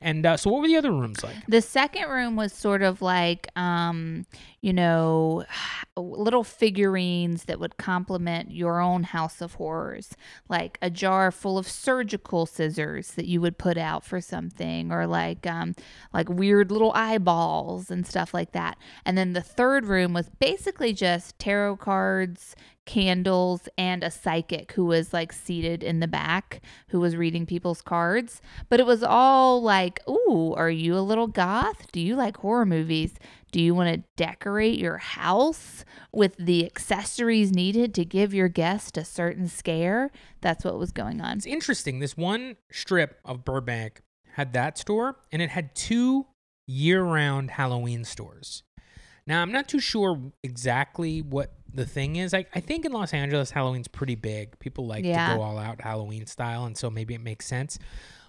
[0.00, 1.36] And uh, so, what were the other rooms like?
[1.46, 4.26] The second room was sort of like, um,
[4.62, 5.44] you know,
[5.96, 10.16] little figurines that would complement your own house of horrors,
[10.48, 15.06] like a jar full of surgical scissors that you would put out for something, or
[15.06, 15.76] like, um,
[16.12, 18.76] like weird little eyeballs and stuff like that.
[19.04, 20.63] And then the third room was basically
[20.94, 27.00] just tarot cards, candles and a psychic who was like seated in the back who
[27.00, 28.42] was reading people's cards.
[28.68, 31.90] But it was all like ooh are you a little goth?
[31.92, 33.14] Do you like horror movies?
[33.52, 38.98] Do you want to decorate your house with the accessories needed to give your guest
[38.98, 40.10] a certain scare?
[40.40, 41.36] That's what was going on.
[41.36, 42.00] It's interesting.
[42.00, 46.26] This one strip of Burbank had that store, and it had two
[46.66, 48.64] year-round Halloween stores.
[49.26, 52.34] Now, I'm not too sure exactly what the thing is.
[52.34, 54.58] I, I think in Los Angeles, Halloween's pretty big.
[54.58, 55.30] People like Yeah.
[55.30, 57.78] to go all out Halloween style, and so maybe it makes sense.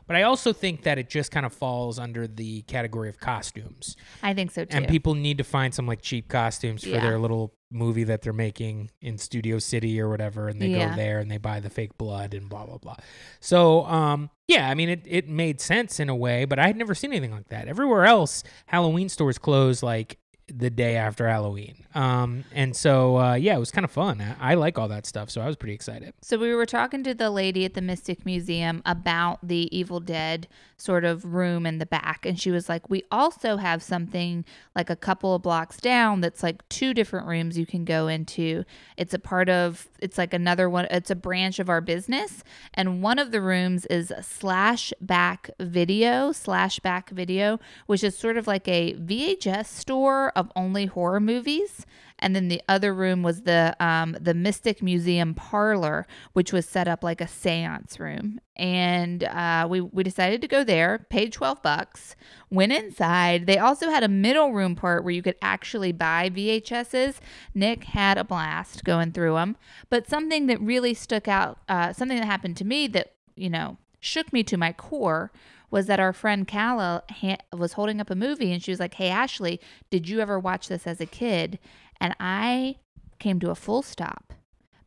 [0.08, 3.96] But I also think that it just kind of falls under the category of costumes.
[4.22, 7.02] i think so too And people need to find some like cheap costumes for Yeah.
[7.02, 10.90] their little movie that they're making in Studio City or whatever, and they Yeah.
[10.92, 12.96] go there and they buy the fake blood and blah blah blah.
[13.40, 16.78] So, um, yeah, I mean, it it made sense in a way, but I had
[16.78, 17.68] never seen anything like that.
[17.68, 21.86] Everywhere else, Halloween stores close like the day after Halloween.
[21.96, 24.22] Um, and so uh, yeah, it was kind of fun.
[24.22, 26.14] I, I like all that stuff, so I was pretty excited.
[26.22, 30.48] So we were talking to the lady at the Mystic Museum about the Evil Dead
[30.78, 34.90] sort of room in the back, and she was like, "We also have something like
[34.90, 38.66] a couple of blocks down that's like two different rooms you can go into.
[38.98, 40.88] It's a part of it's like another one.
[40.92, 46.34] It's a branch of our business, and one of the rooms is slash back video
[46.34, 51.86] Slashback Video, which is sort of like a VHS store of only horror movies."
[52.20, 56.88] and then the other room was the um, the Mystic Museum parlor, which was set
[56.88, 58.40] up like a séance room.
[58.56, 61.06] And uh, we we decided to go there.
[61.10, 62.16] Paid twelve bucks.
[62.50, 63.48] Went inside.
[63.48, 67.18] They also had a middle room part where you could actually buy VHSs.
[67.54, 69.58] Nick had a blast going through them.
[69.90, 73.78] But something that really stuck out, uh, something that happened to me that you know
[74.00, 75.32] shook me to my core
[75.72, 78.96] was that our friend Calla ha- was holding up a movie and she was like,
[78.96, 81.60] Hey, Ashley, did you ever watch this as a kid?
[82.00, 82.78] And I
[83.20, 84.34] came to a full stop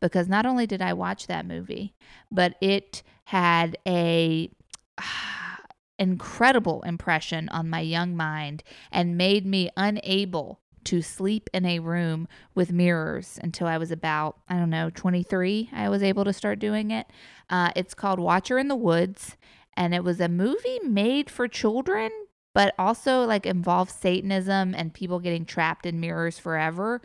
[0.01, 1.95] because not only did I watch that movie,
[2.31, 4.51] but it had a
[5.99, 8.63] incredible impression on my young mind
[8.93, 14.39] and made me unable to sleep in a room with mirrors until I was about,
[14.49, 15.69] I don't know, 23.
[15.73, 17.07] I was able to start doing it.
[17.51, 19.37] Uh, it's called Watcher in the Woods,
[19.79, 22.11] and it was a movie made for children,
[22.53, 27.01] but also like involves Satanism and people getting trapped in mirrors forever.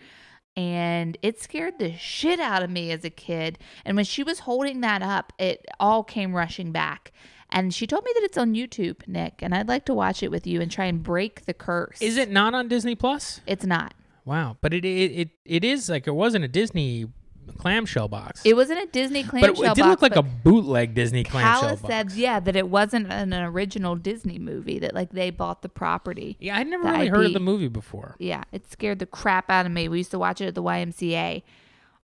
[0.58, 3.60] And it scared the shit out of me as a kid.
[3.86, 7.12] And when she was holding that up, it all came rushing back.
[7.52, 10.32] And she told me that it's on YouTube, Nick, and I'd like to watch it
[10.32, 12.02] with you and try and break the curse.
[12.02, 13.42] Is it not on Disney Plus?
[13.46, 13.94] It's not.
[14.26, 17.06] Wow, but it it it, it is like it wasn't a Disney
[17.52, 18.42] clamshell box.
[18.46, 21.24] It wasn't a Disney but clamshell it, it did box, look like a bootleg Disney
[21.24, 21.92] clamshell Palace box.
[21.92, 26.38] said, yeah, that it wasn't an original Disney movie, that like they bought the property.
[26.40, 28.16] yeah, I'd never really heard of the movie before.
[28.20, 29.90] Yeah, it scared the crap out of me.
[29.90, 31.44] We used to watch it at the YMCA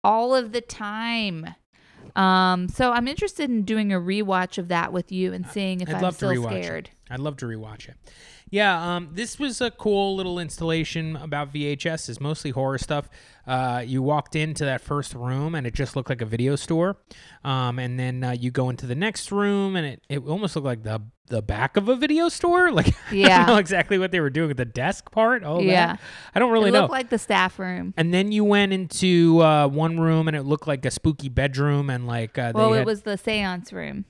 [0.03, 1.55] all of the time.
[2.15, 5.89] Um, so I'm interested in doing a rewatch of that with you and seeing if
[5.89, 6.85] I'd I'm love to still rewatch scared.
[6.89, 7.11] it.
[7.13, 7.95] I'd love to rewatch it.
[8.53, 12.07] Yeah, um, this was a cool little installation about VHS.
[12.07, 13.09] It's mostly horror stuff.
[13.47, 16.97] Uh, you walked into that first room and it just looked like a video store,
[17.43, 20.67] um, and then uh, you go into the next room and it, it almost looked
[20.67, 22.69] like the the back of a video store.
[22.79, 23.37] Like I Yeah.
[23.39, 25.41] don't know exactly what they were doing with the desk part.
[25.43, 25.95] Oh Yeah.
[26.35, 26.77] I don't really know.
[26.77, 26.81] it know.
[26.81, 27.93] looked like the staff room.
[27.97, 31.89] and then you went into uh, one room and it looked like a spooky bedroom
[31.89, 34.05] and like uh, Well, it had, was the seance room.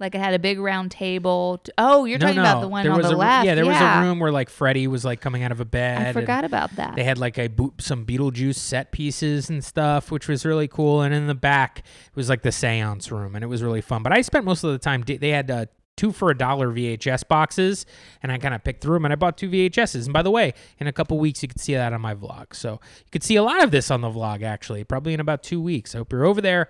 [0.00, 1.58] Like it had a big round table.
[1.58, 2.42] t- oh, you're no, talking no.
[2.42, 3.46] about the one there on the a, left.
[3.46, 3.96] Yeah, there yeah.
[3.96, 6.06] was a room where like Freddy was like coming out of a bed.
[6.06, 6.94] I forgot about that.
[6.94, 11.02] They had like a bo- some Beetlejuice set pieces and stuff, which was really cool.
[11.02, 14.02] And in the back it was like the seance room, and it was really fun.
[14.02, 15.02] But I spent most of the time.
[15.06, 15.66] They had uh,
[15.98, 17.84] two for a dollar VHS boxes,
[18.22, 20.04] and I kind of picked through them, and I bought two VHSs.
[20.04, 22.54] And by the way, in a couple weeks you could see that on my vlog.
[22.54, 25.42] So you could see a lot of this on the vlog actually, probably in about
[25.42, 25.94] two weeks.
[25.94, 26.68] I hope you're over there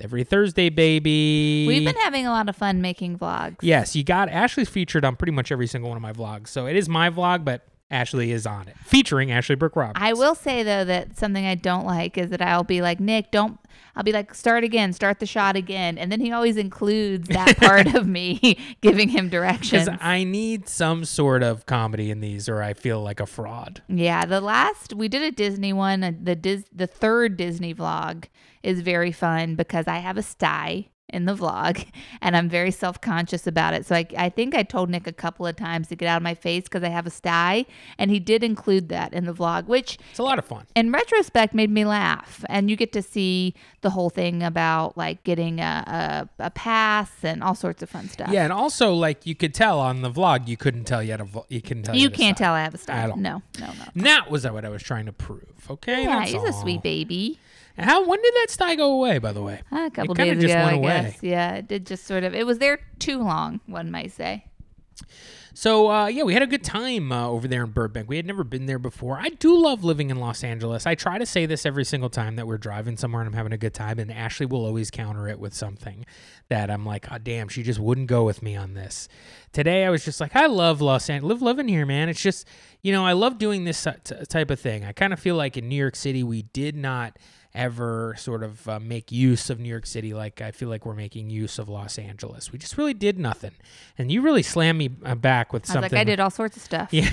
[0.00, 1.64] every Thursday, baby.
[1.66, 3.56] We've been having a lot of fun making vlogs.
[3.62, 6.48] Yes, you got Ashley's featured on pretty much every single one of my vlogs.
[6.48, 9.98] So it is my vlog, but Ashley is on it, featuring Ashley Brooke Roberts.
[10.00, 13.30] I will say though that something I don't like is that I'll be like, Nick,
[13.30, 13.58] don't.
[13.96, 17.56] I'll be like, start again, start the shot again, and then he always includes that
[17.56, 19.86] part of me giving him directions.
[19.86, 23.82] Because I need some sort of comedy in these, or I feel like a fraud.
[23.88, 26.18] Yeah, the last we did a Disney one.
[26.22, 28.24] The Dis, the third Disney vlog
[28.62, 31.86] is very fun because I have a sty in the vlog,
[32.20, 33.86] and I'm very self conscious about it.
[33.86, 36.22] So I, I think I told Nick a couple of times to get out of
[36.22, 37.64] my face because I have a sty,
[37.98, 40.66] and he did include that in the vlog, which It's a lot of fun.
[40.74, 45.22] in retrospect made me laugh and you get to see the whole thing about like
[45.24, 49.26] getting a, a, a pass and all sorts of fun stuff Yeah, and also like
[49.26, 51.20] you could tell on the vlog, you couldn't tell yet.
[51.20, 51.94] A vo- you couldn't tell.
[51.96, 53.16] you can't tell i have a all.
[53.16, 55.66] no no no that was that what I was trying to prove.
[55.70, 56.02] Okay.
[56.04, 57.38] yeah he's a sweet baby
[57.78, 58.06] How?
[58.06, 59.18] When did that sty go away?
[59.18, 59.60] By the way.
[59.72, 61.02] A couple days just ago went i away.
[61.10, 64.44] guess yeah it did just sort of it was there too long one might say
[65.54, 68.08] So uh, yeah, we had a good time uh, over there in Burbank.
[68.08, 69.18] We had never been there before.
[69.18, 70.86] I do love living in Los Angeles.
[70.86, 73.52] I try to say this every single time that we're driving somewhere and I'm having
[73.52, 76.06] a good time, and Ashley will always counter it with something
[76.48, 79.08] that I'm like, oh damn, she just wouldn't go with me on this.
[79.52, 82.08] Today I was just like, I love Los Angeles, live living here, man.
[82.08, 82.46] It's just
[82.82, 84.84] you know I love doing this t- type of thing.
[84.84, 87.16] I kind of feel like in New York City we did not
[87.54, 90.94] ever sort of uh, make use of New York City like I feel like we're
[90.94, 92.52] making use of Los Angeles.
[92.52, 93.52] We just really did nothing.
[93.96, 95.92] And you really slammed me uh, back with i something.
[95.92, 97.10] like i did all sorts of stuff Yeah.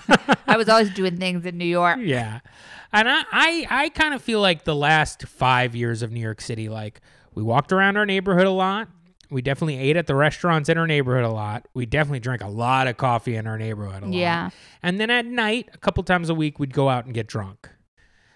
[0.46, 2.40] i was always doing things in new york yeah.
[2.92, 6.40] And I, I, I kind of feel like the last five years of New York
[6.40, 7.02] City, like
[7.34, 8.88] we walked around our neighborhood a lot.
[9.30, 11.66] We definitely ate at the restaurants in our neighborhood a lot.
[11.74, 14.14] We definitely drank a lot of coffee in our neighborhood a lot.
[14.14, 14.50] Yeah.
[14.82, 17.68] And then at night, a couple times a week, we'd go out and get drunk.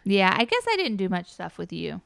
[0.05, 2.01] Yeah, I guess I didn't do much stuff with you.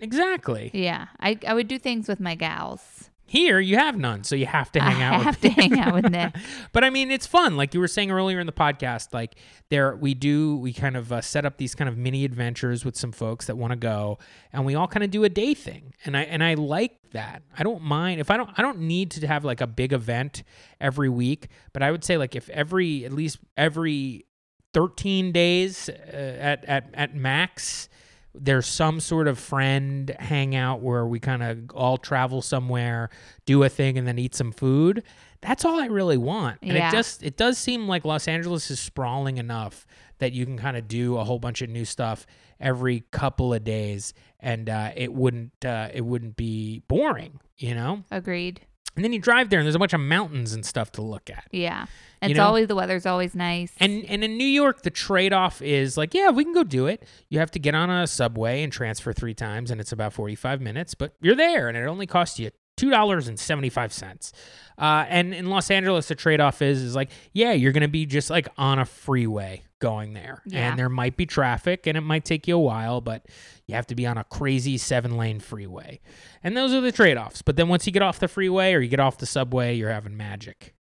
[0.00, 0.70] Exactly.
[0.72, 3.10] Yeah, I, I would do things with my gals.
[3.30, 5.18] Here, you have none, so you have to hang I out.
[5.18, 6.34] with have to hang out with Nick.
[6.72, 7.56] but I mean, it's fun.
[7.56, 9.36] Like you were saying earlier in the podcast, like
[9.68, 12.96] there we do we kind of uh, set up these kind of mini adventures with
[12.96, 14.18] some folks that want to go,
[14.52, 15.94] and we all kind of do a day thing.
[16.04, 17.44] And I and I like that.
[17.56, 20.42] I don't mind if I don't I don't need to have like a big event
[20.80, 24.26] every week, but I would say like if every at least every
[24.72, 27.88] 13 days uh, at at at max
[28.32, 33.10] there's some sort of friend hangout where we kind of all travel somewhere,
[33.44, 35.02] do a thing, and then eat some food.
[35.40, 36.58] That's all I really want.
[36.62, 36.90] And Yeah.
[36.90, 39.84] it just it does seem like Los Angeles is sprawling enough
[40.18, 42.24] that you can kind of do a whole bunch of new stuff
[42.60, 48.04] every couple of days, and uh, it wouldn't uh, it wouldn't be boring, you know.
[48.12, 48.60] Agreed.
[48.96, 51.30] And then you drive there, and there's a bunch of mountains and stuff to look
[51.30, 51.44] at.
[51.52, 51.86] Yeah.
[52.22, 52.44] You It's know?
[52.44, 53.72] always the weather's always nice.
[53.78, 56.86] And and in New York, the trade off is like, yeah, we can go do
[56.86, 57.04] it.
[57.30, 60.34] You have to get on a subway and transfer three times, and it's about forty
[60.34, 62.50] five minutes, but you're there, and it only costs you
[62.80, 64.32] two dollars and seventy five cents.
[64.78, 68.06] Uh, and in Los Angeles, the trade off is is like, yeah, you're gonna be
[68.06, 70.68] just like on a freeway going there, Yeah.
[70.70, 73.26] and there might be traffic, and it might take you a while, but
[73.66, 76.00] you have to be on a crazy seven lane freeway,
[76.42, 77.42] and those are the trade offs.
[77.42, 79.90] But then once you get off the freeway or you get off the subway, you're
[79.90, 80.74] having magic,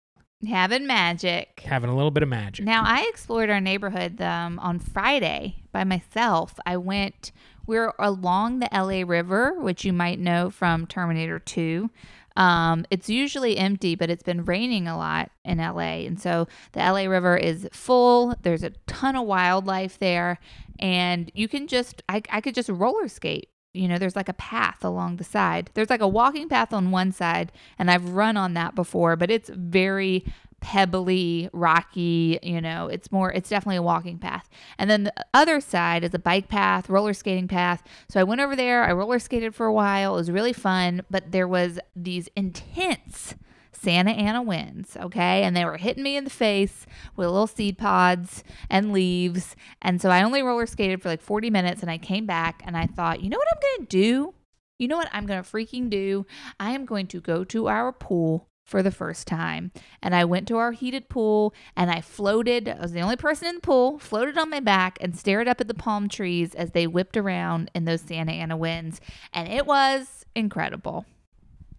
[0.47, 1.61] Having magic.
[1.65, 2.65] having a little bit of magic.
[2.65, 6.53] Now I explored our neighborhood um, on Friday by myself.
[6.65, 7.31] I went.
[7.69, 11.91] We're along the LA River, which you might know from Terminator Two.
[12.35, 16.79] Um, it's usually empty, but it's been raining a lot in LA, and so the
[16.79, 18.33] LA River is full.
[18.41, 20.39] There's a ton of wildlife there,
[20.79, 23.49] and you can just I, I could just roller skate.
[23.75, 25.69] You know, there's like a path along the side.
[25.75, 29.29] There's like a walking path on one side, and I've run on that before, but
[29.29, 30.25] it's very
[30.61, 34.49] pebbly, rocky, you know, it's more, it's definitely a walking path.
[34.77, 37.83] And then the other side is a bike path, roller skating path.
[38.09, 40.13] So I went over there, I roller skated for a while.
[40.13, 43.35] It was really fun, but there was these intense
[43.71, 45.43] Santa Ana winds, okay?
[45.43, 49.55] And they were hitting me in the face with little seed pods and leaves.
[49.81, 52.75] And so I only roller skated for like 40 minutes and I came back and
[52.75, 54.33] I thought, you know what I'm to do?
[54.77, 56.25] You know what I'm to freaking do?
[56.59, 59.71] I am going to go to our pool for the first time.
[60.01, 62.69] And I went to our heated pool and I floated.
[62.69, 65.59] I was the only person in the pool, floated on my back and stared up
[65.59, 69.01] at the palm trees as they whipped around in those Santa Ana winds.
[69.33, 71.05] And it was incredible.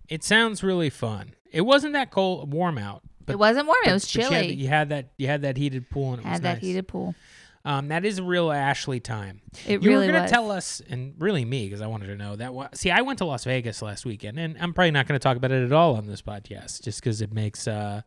[0.08, 1.34] It sounds really fun.
[1.52, 3.02] It wasn't that cold, warm out.
[3.24, 4.54] But it wasn't warm, it was but you had- chilly.
[4.54, 5.10] You had, that.
[5.16, 6.62] You had that heated pool, and it was Had that nice.
[6.62, 7.14] heated pool.
[7.64, 9.42] Um, that is real Ashley time.
[9.66, 12.36] It you really were gonna tell us, and really me, because I wanted to know
[12.36, 12.54] that.
[12.54, 15.22] wa- See, I went to Las Vegas last weekend, and I'm probably not going to
[15.22, 18.00] talk about it at all on this podcast, just because it makes uh,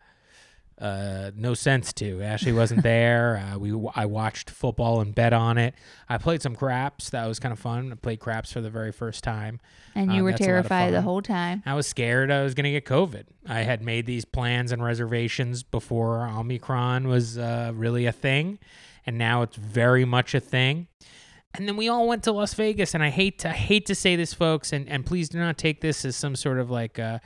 [0.80, 2.22] uh, no sense to.
[2.24, 3.38] Ashley wasn't there.
[3.54, 5.76] Uh, we I watched football and bet on it.
[6.10, 7.12] I played some craps.
[7.12, 7.92] That was kind of fun.
[7.92, 9.60] I played craps for the very first time.
[9.94, 11.62] and you were lot of terrified the whole time.
[11.66, 13.26] I was scared I was going to get COVID.
[13.48, 18.58] I had made these plans and reservations before Omicron was uh, really a thing,
[19.06, 20.88] and now it's very much a thing.
[21.56, 23.96] And then we all went to Las Vegas, and I hate to I hate to
[23.96, 26.98] say this, folks, and, and please do not take this as some sort of like
[26.98, 27.20] uh,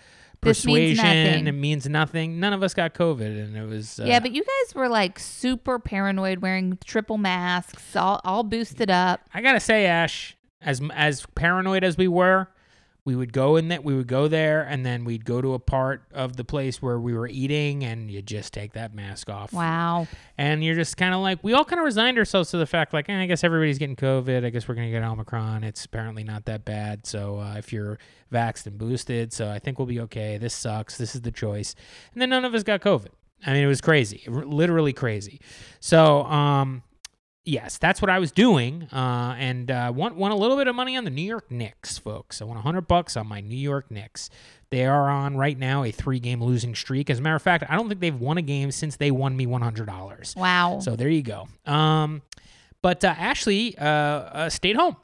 [0.43, 1.05] means persuasion.
[1.05, 1.47] nothing.
[1.47, 2.39] It means nothing.
[2.39, 5.17] None of us got COVID, and it was uh, yeah, but you guys were like
[5.17, 9.21] super paranoid, wearing triple masks, all, all boosted up.
[9.33, 12.49] I gotta say, Ash, as as paranoid as we were,
[13.07, 15.59] we would go in that we would go there, and then we'd go to a
[15.59, 19.53] part of the place where we were eating, and you just take that mask off,
[19.53, 20.07] Wow.
[20.37, 22.91] and you're just kind of like, we all kind of resigned ourselves to the fact,
[22.91, 24.43] like, eh, I guess everybody's getting COVID.
[24.43, 25.63] I guess we're gonna get Omicron.
[25.63, 27.05] It's apparently not that bad.
[27.07, 27.97] So uh, if you're
[28.29, 30.37] vaxxed and boosted, so I think we'll be okay.
[30.37, 30.97] This sucks.
[30.97, 31.75] This is the choice,
[32.11, 33.07] and then none of us got COVID.
[33.45, 35.39] I mean, it was crazy, r- literally crazy.
[35.79, 36.83] So, um,
[37.47, 40.75] yes, that's what I was doing, uh, and uh, want want a little bit of
[40.75, 42.41] money on the New York Knicks, folks.
[42.41, 44.29] I want hundred bucks on my New York Knicks.
[44.69, 47.09] They are on right now a three game losing streak.
[47.09, 49.35] As a matter of fact, I don't think they've won a game since they won
[49.35, 50.35] me one hundred dollars.
[50.37, 50.79] Wow.
[50.81, 51.47] So there you go.
[51.65, 52.21] Um,
[52.81, 54.97] but uh, Ashley uh, uh, stayed home.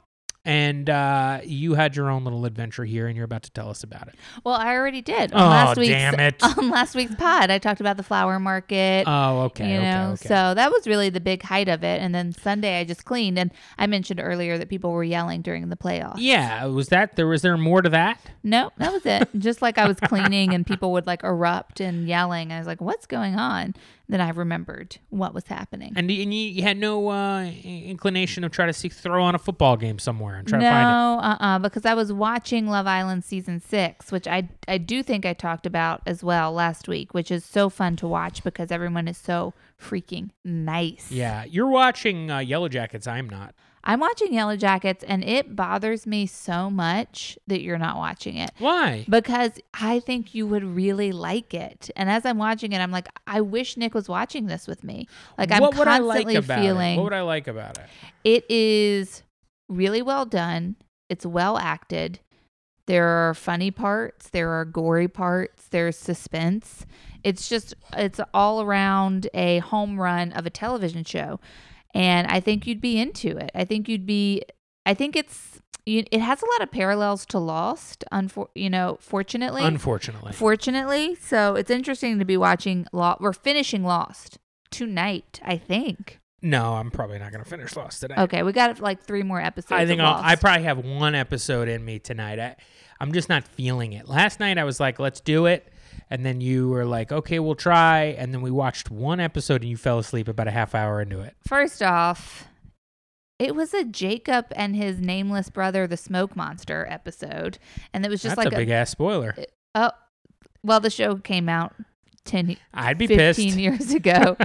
[0.46, 3.82] And uh, you had your own little adventure here, and you're about to tell us
[3.82, 4.14] about it.
[4.44, 5.32] well, I already did.
[5.32, 6.34] On Oh, last week's, damn it.
[6.58, 9.04] On last week's pod, I talked about the flower market.
[9.06, 9.70] Oh, okay.
[9.70, 10.28] you okay, know, okay.
[10.28, 12.02] so that was really the big height of it.
[12.02, 13.38] And then Sunday, I just cleaned.
[13.38, 16.16] And I mentioned earlier that people were yelling during the playoffs.
[16.18, 17.26] yeah, was that there?
[17.26, 18.20] Was there more to that?
[18.42, 19.28] No, that was it.
[19.38, 22.52] Just like I was cleaning and people would like erupt and yelling.
[22.52, 23.74] I was like, what's going on?
[24.06, 25.94] Then I remembered what was happening.
[25.96, 29.34] And, y- and you, you had no uh, inclination to try to see, throw on
[29.34, 30.92] a football game somewhere and try no, to find it.
[30.92, 35.02] No, uh, uh because I was watching Love Island season six, which I I do
[35.02, 38.70] think I talked about as well last week, which is so fun to watch because
[38.70, 41.10] everyone is so freaking nice.
[41.10, 43.08] Yeah, you're watching uh, Yellowjackets.
[43.08, 43.54] I'm not.
[43.86, 49.04] I'm watching Yellowjackets, and it bothers me so much that you're not watching it Why?
[49.08, 51.90] because I think you would really like it.
[51.94, 55.06] And as I'm watching it, I'm like, I wish Nick was watching this with me.
[55.36, 56.96] Like I'm what would I constantly like about feeling it?
[56.96, 57.86] What would I like about it?
[58.24, 59.22] it is
[59.68, 60.76] really well done.
[61.08, 62.20] It's well acted.
[62.86, 66.84] There are funny parts, there are gory parts, there's suspense.
[67.22, 71.40] It's just it's all around a home run of a television show.
[71.94, 73.50] And I think you'd be into it.
[73.54, 74.42] I think you'd be
[74.84, 78.98] I think it's you- it has a lot of parallels to Lost, unfor- you know,
[79.00, 79.62] fortunately.
[79.62, 80.32] Unfortunately.
[80.32, 83.20] fortunately, so it's interesting to be watching Lost.
[83.20, 84.38] We're finishing Lost
[84.70, 86.20] tonight, I think.
[86.42, 88.14] no, I'm probably not going to finish Lost today.
[88.18, 89.72] Okay, we got like three more episodes.
[89.72, 92.38] I think I'll, I probably have one episode in me tonight.
[92.38, 92.56] I,
[93.00, 94.08] I'm just not feeling it.
[94.08, 95.70] Last night I was like, let's do it.
[96.10, 98.14] And then you were like, okay, we'll try.
[98.18, 101.20] And then we watched one episode and you fell asleep about a half hour into
[101.20, 101.34] it.
[101.46, 102.46] First off,
[103.38, 107.58] it was a Jacob and his nameless brother, the smoke monster episode,
[107.92, 109.34] and it was just That's like a big ass spoiler.
[109.74, 109.90] oh,
[110.62, 111.74] well, the show came out
[112.24, 113.58] 10, I'd be 15 pissed.
[113.58, 114.36] years ago.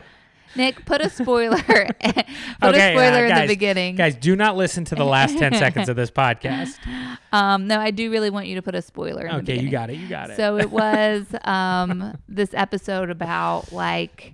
[0.55, 1.57] Nick, put a spoiler.
[1.63, 2.25] put Okay,
[2.61, 3.95] a uh, spoiler in the beginning.
[3.95, 6.77] Guys, do not listen to the last 10 seconds of this podcast.
[7.31, 9.25] Um, no, I do really want you to put a spoiler.
[9.25, 9.97] In the Okay, you got it.
[9.97, 10.37] You got it.
[10.37, 14.33] So it was um, this episode about like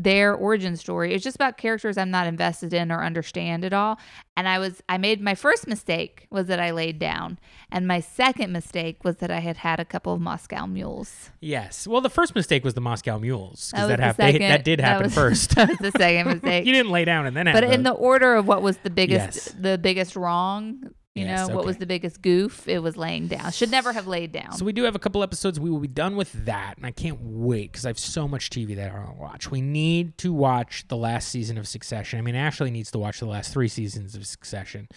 [0.00, 1.12] their origin story.
[1.12, 3.98] It's just about characters I'm not invested in or understand at all.
[4.36, 7.40] And I was I made my first mistake was that I laid down,
[7.72, 11.30] and my second mistake was that I had had a couple of Moscow mules.
[11.40, 11.84] yes.
[11.88, 13.72] Well, the first mistake was the Moscow Mules.
[13.74, 15.56] That Because was that, the hap- they- that did happen was- first.
[15.56, 16.64] that was the second mistake.
[16.66, 19.36] you didn't lay down and then but in the order of what was the biggest
[19.36, 19.54] Yes.
[19.58, 23.52] the biggest wrong, you Yes, know, what was the biggest goof, it was laying down.
[23.52, 24.52] Should never have laid down.
[24.52, 25.58] So we do have a couple episodes.
[25.58, 28.50] We will be done with that, and I can't wait because I have so much
[28.50, 29.50] TV that I want to watch.
[29.50, 32.18] We need to watch the last season of Succession.
[32.18, 34.88] I mean, Ashley needs to watch the last three seasons of Succession.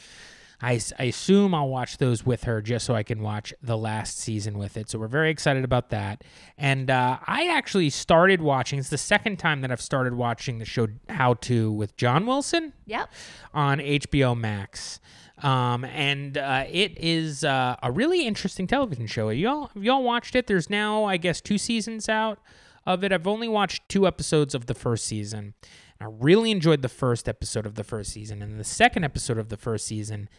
[0.62, 4.20] I, I assume I'll watch those with her just so I can watch the last
[4.20, 4.90] season with it.
[4.90, 6.24] So we're very excited about that.
[6.58, 8.78] And uh, I actually started watching.
[8.78, 12.74] It's the second time that I've started watching the show How to with John Wilson
[12.86, 13.10] yep.
[13.54, 15.00] on HBO Max.
[15.42, 19.30] Um, and uh, it is uh, a really interesting television show.
[19.30, 20.48] Y'all, have y'all watched it?
[20.48, 22.40] There's now, I guess, two seasons out
[22.86, 23.12] of it.
[23.12, 25.54] I've only watched two episodes of the first season.
[26.00, 29.50] I really enjoyed the first episode of the first season, and the second episode of
[29.50, 30.30] the first season,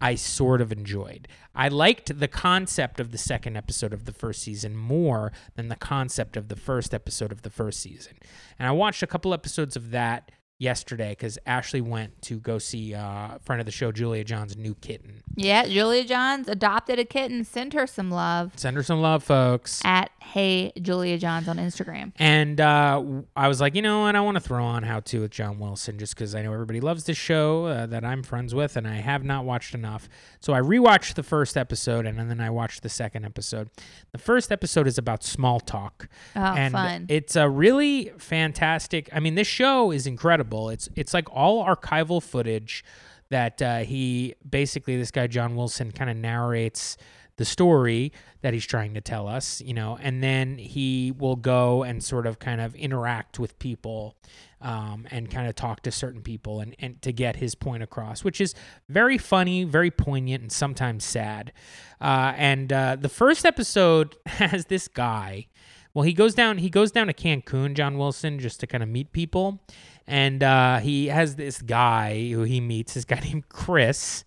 [0.00, 1.28] I sort of enjoyed.
[1.54, 5.76] I liked the concept of the second episode of the first season more than the
[5.76, 8.14] concept of the first episode of the first season.
[8.58, 10.32] And I watched a couple episodes of that
[10.62, 14.56] yesterday because Ashley went to go see uh, a friend of the show, Julia John's
[14.56, 15.22] new kitten.
[15.34, 17.44] Yeah, Julia Johns adopted a kitten.
[17.44, 19.82] Send her some love Send her some love, folks.
[19.84, 22.12] at Hey Julia Johns on Instagram.
[22.18, 23.02] And uh,
[23.36, 24.14] I was like, you know what?
[24.14, 26.80] I want to throw on How To with John Wilson just because I know everybody
[26.80, 30.08] loves this show uh, that I'm friends with, and I have not watched enough.
[30.40, 33.68] So I rewatched the first episode, and then I watched the second episode.
[34.12, 36.08] The first episode is about small talk.
[36.36, 37.06] Oh, and fun.
[37.08, 39.08] it's a really fantastic.
[39.12, 40.51] I mean, this show is incredible.
[40.52, 42.84] It's it's like all archival footage
[43.30, 46.96] that uh, he basically this guy John Wilson kind of narrates
[47.36, 51.82] the story that he's trying to tell us, you know, and then he will go
[51.82, 54.16] and sort of kind of interact with people
[54.60, 58.22] um, and kind of talk to certain people and, and to get his point across,
[58.22, 58.54] which is
[58.88, 61.52] very funny, very poignant, and sometimes sad.
[62.00, 65.46] Uh, and uh, the first episode has this guy.
[65.94, 66.58] Well, he goes down.
[66.58, 69.60] He goes down to Cancun, John Wilson, just to kind of meet people,
[70.06, 72.94] and uh, he has this guy who he meets.
[72.94, 74.24] This guy named Chris,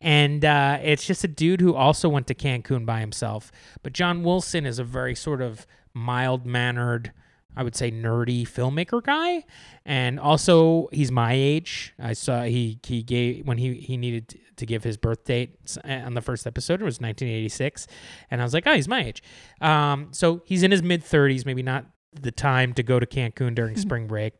[0.00, 3.50] and uh, it's just a dude who also went to Cancun by himself.
[3.82, 7.12] But John Wilson is a very sort of mild mannered,
[7.56, 9.44] I would say nerdy filmmaker guy,
[9.84, 11.94] and also he's my age.
[11.98, 16.14] I saw he he gave when he he needed to give his birth date on
[16.14, 16.80] the first episode.
[16.80, 17.86] It was 1986,
[18.30, 19.22] and I was like, oh, he's my age.
[19.60, 23.54] Um, so he's in his mid 30s, maybe not the time to go to Cancun
[23.54, 24.32] during spring break,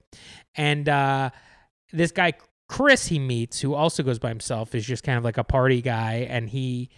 [0.55, 1.31] and uh,
[1.93, 2.33] this guy
[2.69, 5.81] Chris he meets, who also goes by himself, is just kind of like a party
[5.83, 6.91] guy, and he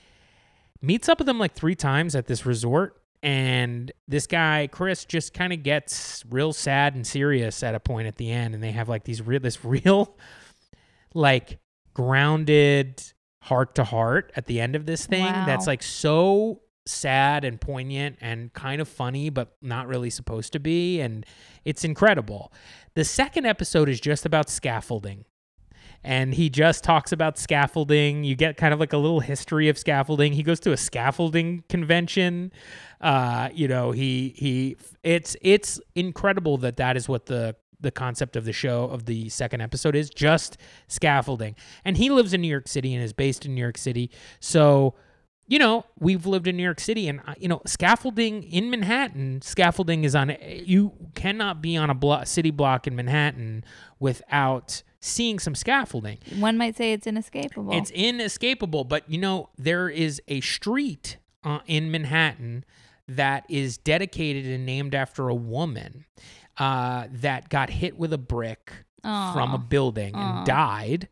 [0.81, 2.95] meets up with them like three times at this resort.
[3.21, 8.07] And this guy Chris just kind of gets real sad and serious at a point
[8.07, 10.17] at the end, and they have like these real this real
[11.15, 11.59] like
[11.95, 13.03] grounded
[13.43, 15.47] heart to heart at the end of this thing Wow.
[15.47, 20.61] that's like so sad and poignant and kind of funny, but not really supposed to
[20.61, 21.01] be.
[21.01, 21.25] And
[21.65, 22.53] it's incredible.
[22.95, 25.25] The second episode is just about scaffolding.
[26.05, 28.23] And he just talks about scaffolding.
[28.23, 30.33] You get kind of like a little history of scaffolding.
[30.33, 32.53] He goes to a scaffolding convention.
[33.01, 34.77] Uh, you know, he he.
[35.03, 39.29] It's it's incredible that that is what the the concept of the show of the
[39.29, 40.57] second episode is just
[40.89, 41.55] scaffolding.
[41.85, 44.11] And he lives in New York City and is based in New York City.
[44.41, 44.95] So,
[45.49, 49.41] you know, we've lived in New York City and, uh, you know, scaffolding in Manhattan,
[49.43, 53.65] scaffolding is on, you cannot be on a blo- city block in Manhattan
[53.99, 56.19] without seeing some scaffolding.
[56.39, 57.73] One might say it's inescapable.
[57.73, 62.65] It's inescapable, but you know, there is a street uh, in Manhattan
[63.09, 66.05] that is dedicated and named after a woman
[66.59, 68.73] uh, that got hit with a brick
[69.33, 71.09] from a building and died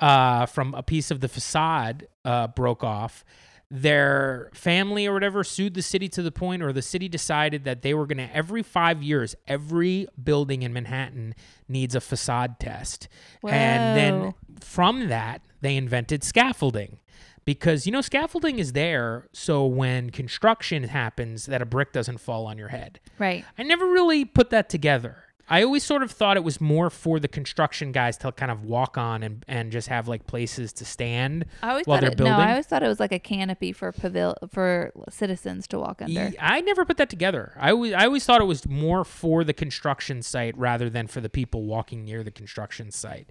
[0.00, 3.24] uh, from a piece of the facade uh, broke off.
[3.70, 7.82] Their family or whatever sued the city to the point, or the city decided that
[7.82, 11.34] they were going to, every five years, every building in Manhattan
[11.68, 13.08] needs a facade test.
[13.44, 16.98] And then from that, they invented scaffolding.
[17.44, 22.46] Because, you know, scaffolding is there so when construction happens, that a brick doesn't fall
[22.46, 23.00] on your head.
[23.18, 23.44] right.
[23.58, 25.23] I never really put that together.
[25.48, 28.64] I always sort of thought it was more for the construction guys to kind of
[28.64, 32.10] walk on and, and just have like places to stand I always while thought they're
[32.12, 32.32] it, building.
[32.32, 36.00] no, I always thought it was like a canopy for pavil for citizens to walk
[36.02, 36.32] under.
[36.40, 37.52] I never put that together.
[37.58, 41.20] I always, I always thought it was more for the construction site rather than for
[41.20, 43.28] the people walking near the construction site.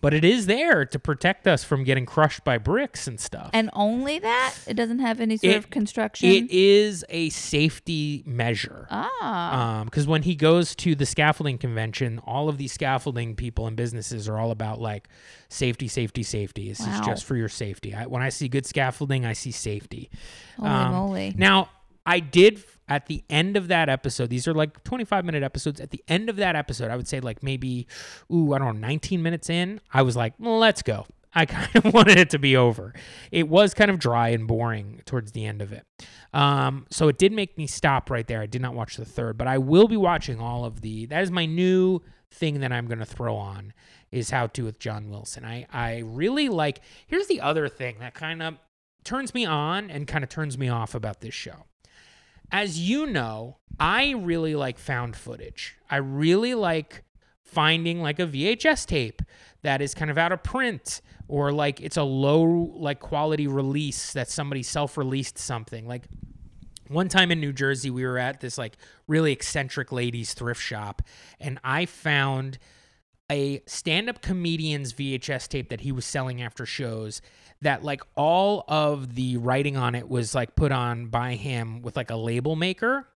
[0.00, 3.48] But it is there to protect us from getting crushed by bricks and stuff.
[3.54, 6.28] And only that it doesn't have any sort It- of construction.
[6.28, 8.86] it is a safety measure.
[8.90, 13.66] ah, Um, because when he goes to the scaffolding convention, all of these scaffolding people
[13.66, 15.08] and businesses are all about like
[15.48, 16.68] safety, safety, safety.
[16.68, 17.94] This is just for your safety.
[17.94, 20.10] I, when I see good scaffolding, I see safety.
[20.56, 21.34] holy um, moly!
[21.36, 21.70] Now,
[22.06, 24.30] I did at the end of that episode.
[24.30, 25.80] These are like 25 minute episodes.
[25.80, 27.86] At the end of that episode, I would say like maybe,
[28.32, 31.06] ooh, I don't know, 19 minutes in, I was like, let's go.
[31.34, 32.94] I kind of wanted it to be over.
[33.32, 35.86] It was kind of dry and boring towards the end of it.
[36.34, 38.40] Um, so it did make me stop right there.
[38.40, 41.06] I did not watch the third, but I will be watching all of the.
[41.06, 43.72] That is my new thing that I'm going to throw on
[44.10, 45.44] is How to with John Wilson.
[45.44, 46.80] I I really like.
[47.06, 48.54] Here's the other thing that kind of
[49.04, 51.66] turns me on and kind of turns me off about this show.
[52.50, 55.76] As you know, I really like found footage.
[55.88, 57.04] I really like
[57.42, 59.22] finding like a VHS tape
[59.64, 62.44] that is kind of out of print or like it's a low
[62.76, 65.88] like quality release that somebody self-released something.
[65.88, 66.04] Like
[66.88, 68.76] one time in New Jersey, we were at this like
[69.08, 71.02] really eccentric ladies thrift shop
[71.40, 72.58] and I found
[73.30, 77.22] a stand-up comedian's VHS tape that he was selling after shows
[77.62, 81.96] that like all of the writing on it was like put on by him with
[81.96, 83.08] like a label maker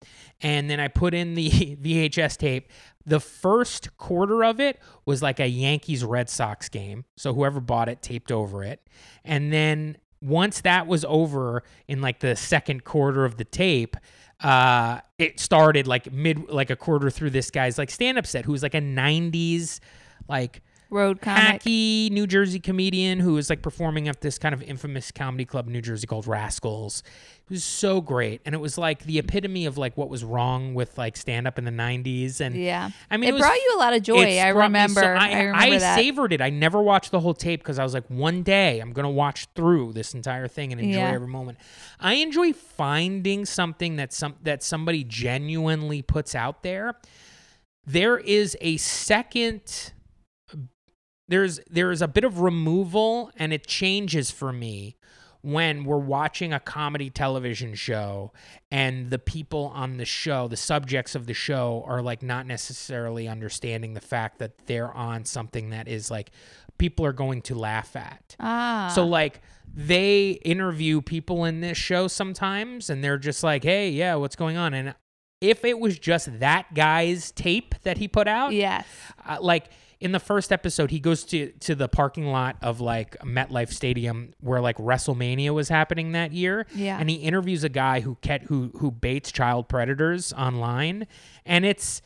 [0.40, 1.50] and then I put in the
[1.82, 2.68] VHS tape
[3.06, 7.04] the first quarter of it was like a Yankees Red Sox game.
[7.16, 8.86] So whoever bought it taped over it.
[9.24, 13.96] And then once that was over in like the second quarter of the tape
[14.40, 18.52] uh it started like mid like a quarter through this guy's like stand-up set who
[18.52, 19.80] was like a 90s
[20.28, 21.62] like Road comic.
[21.62, 25.66] hacky New Jersey comedian who was like performing at this kind of infamous comedy club
[25.66, 27.02] in New Jersey called Rascals.
[27.48, 30.74] It was so great, and it was like the epitome of like what was wrong
[30.74, 32.40] with like stand up in the '90s.
[32.40, 32.90] And Yeah.
[33.10, 34.38] I mean, it, was brought you a lot of joy.
[34.38, 35.00] I remember.
[35.00, 35.94] so- I, remember that.
[35.96, 36.40] savored it.
[36.40, 39.46] I never watched the whole tape because I was like, one day I'm gonna watch
[39.54, 41.12] through this entire thing and enjoy Yeah.
[41.12, 41.58] every moment.
[42.00, 46.94] I enjoy finding something that some that somebody genuinely puts out there.
[47.86, 49.92] There is a second.
[51.28, 54.96] There's there is a bit of removal, and it changes for me
[55.42, 58.32] when we're watching a comedy television show
[58.72, 63.28] and the people on the show, the subjects of the show, are like not necessarily
[63.28, 66.32] understanding the fact that they're on something that is like
[66.78, 68.34] people are going to laugh at.
[68.40, 68.90] ah.
[68.92, 69.40] So like
[69.72, 74.56] they interview people in this show sometimes and they're just like, "Hey, yeah, what's going
[74.56, 74.94] on?" And
[75.40, 78.86] if it was just that guy's tape that he put out, yes.
[79.24, 79.70] uh, like
[80.00, 84.34] in the first episode, he goes to to the parking lot of like MetLife Stadium
[84.40, 86.98] where like WrestleMania was happening that year, Yeah.
[86.98, 91.06] and he interviews a guy who ket, who who baits child predators online,
[91.44, 92.02] and it's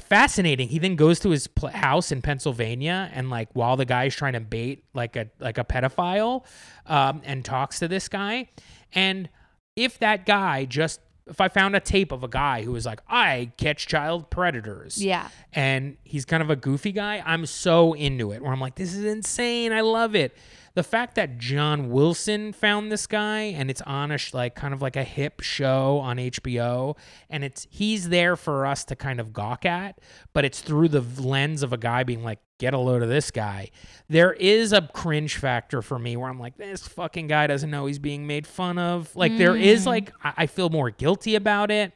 [0.00, 0.68] fascinating.
[0.68, 4.34] He then goes to his pl- house in Pennsylvania, and like while the guy's trying
[4.34, 6.44] to bait like a like a pedophile,
[6.86, 8.48] um, and talks to this guy,
[8.92, 9.28] and
[9.76, 13.00] if that guy just if I found a tape of a guy who was like,
[13.08, 15.28] I catch child predators, Yeah.
[15.52, 18.42] and he's kind of a goofy guy, I'm so into it.
[18.42, 19.72] Where I'm like, this is insane.
[19.72, 20.36] I love it.
[20.78, 24.72] The fact that John Wilson found this guy and it's on a sh- like kind
[24.72, 26.96] of like a hip show on HBO
[27.28, 29.98] and it's he's there for us to kind of gawk at,
[30.32, 33.32] but it's through the lens of a guy being like, get a load of this
[33.32, 33.70] guy.
[34.08, 37.86] There is a cringe factor for me where I'm like, this fucking guy doesn't know
[37.86, 39.16] he's being made fun of.
[39.16, 39.86] Like there is mm.
[39.86, 41.92] like I I feel more guilty about it.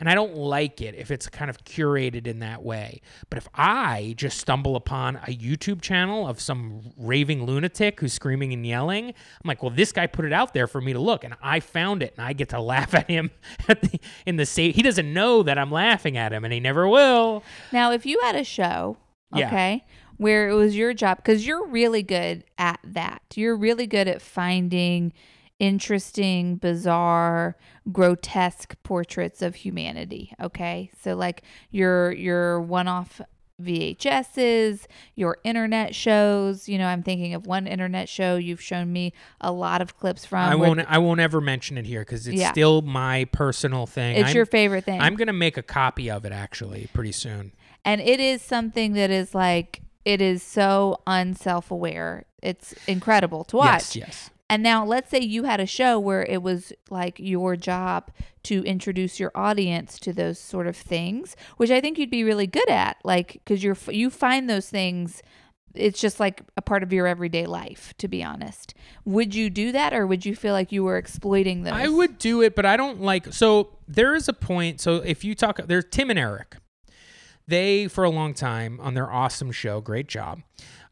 [0.00, 3.00] And I don't like it if it's kind of curated in that way.
[3.30, 8.52] But if I just stumble upon a YouTube channel of some raving lunatic who's screaming
[8.52, 9.14] and yelling, I'm
[9.48, 12.02] like, well, this guy put it out there for me to look, and I found
[12.02, 13.30] it, and I get to laugh at him
[13.68, 14.72] at the, in the same.
[14.72, 17.44] He doesn't know that I'm laughing at him, and he never will.
[17.72, 18.96] Now, if you had a show,
[19.34, 19.46] Yeah.
[19.46, 19.84] okay,
[20.16, 23.22] where it was your job, because you're really good at that.
[23.34, 25.12] You're really good at finding
[25.58, 27.56] interesting, bizarre,
[27.90, 30.32] grotesque portraits of humanity.
[30.40, 33.20] Okay, so like your your one-off
[33.60, 36.68] VHSs, your internet shows.
[36.68, 40.24] You know, I'm thinking of one internet show you've shown me a lot of clips
[40.24, 40.40] from.
[40.40, 40.80] I won't.
[40.88, 42.50] I won't ever mention it here because it's Yeah.
[42.52, 44.16] still my personal thing.
[44.16, 45.00] It's I'm, your favorite thing.
[45.00, 47.52] I'm gonna make a copy of it actually pretty soon.
[47.84, 53.94] and it is something that is like it is so unself-aware it's incredible to watch
[53.94, 53.96] Yes.
[53.96, 54.30] Yes.
[54.50, 58.10] And now let's say you had a show where it was like your job
[58.42, 62.46] to introduce your audience to those sort of things which i think you'd be really
[62.46, 65.22] good at like because you're you find those things
[65.74, 68.74] it's just like a part of your everyday life to be honest
[69.04, 72.18] would you do that or would you feel like you were exploiting those I would
[72.18, 73.32] do it, but I don't like.
[73.32, 74.80] So there is a point.
[74.80, 76.56] So if you talk, there's Tim and Eric.
[77.48, 80.42] They for a long time on their awesome show, great job.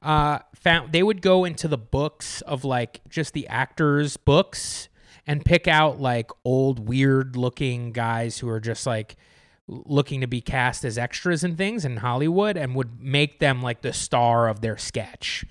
[0.03, 4.89] Uh, found they would go into the books of like just the actors' books
[5.27, 9.17] and pick out like old weird looking guys who are just like
[9.69, 13.83] looking to be cast as extras and things in Hollywood and would make them like
[13.83, 15.45] the star of their sketch.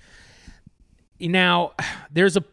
[1.18, 1.72] Now,
[2.10, 2.44] there's a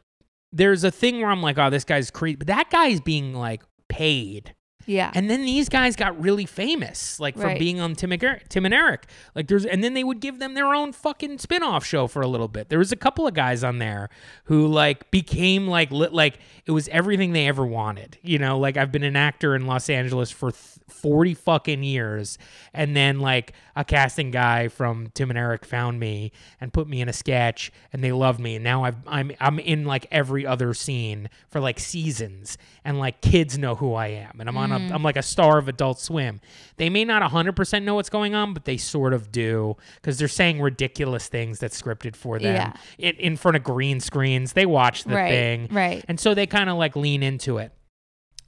[0.53, 3.63] there's a thing where I'm like, oh, this guy's crazy, but that guy's being like
[3.89, 4.55] paid.
[4.87, 7.59] Yeah And then these guys got really famous, like from Right.
[7.59, 9.05] being on Tim and, Eric, Tim and Eric.
[9.35, 12.27] Like there's, and then they would give them their own fucking spin-off show for a
[12.27, 12.69] little bit.
[12.69, 14.09] There was a couple of guys on there
[14.45, 18.17] who like became like lit, like it was everything they ever wanted.
[18.23, 22.37] You know, like I've been an actor in Los Angeles for th- 40 fucking years,
[22.73, 26.31] and then like a casting guy from Tim and Eric found me
[26.61, 28.55] and put me in a sketch, and they loved me.
[28.55, 33.21] And now I've, I'm I'm in like every other scene for like seasons, and like
[33.21, 34.91] kids know who I am, and I'm on a mm.
[34.91, 36.39] I'm like a star of Adult Swim.
[36.77, 40.27] They may not 100% know what's going on, but they sort of do because they're
[40.27, 42.73] saying ridiculous things that's scripted for them Yeah.
[42.97, 44.53] in, in front of green screens.
[44.53, 46.05] They watch the Right, thing, right.
[46.07, 47.71] and so they kind of like lean into it.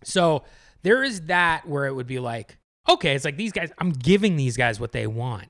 [0.04, 0.44] So
[0.82, 2.58] there is that where it would be like,
[2.88, 5.50] okay, it's like these guys, I'm giving these guys what they want.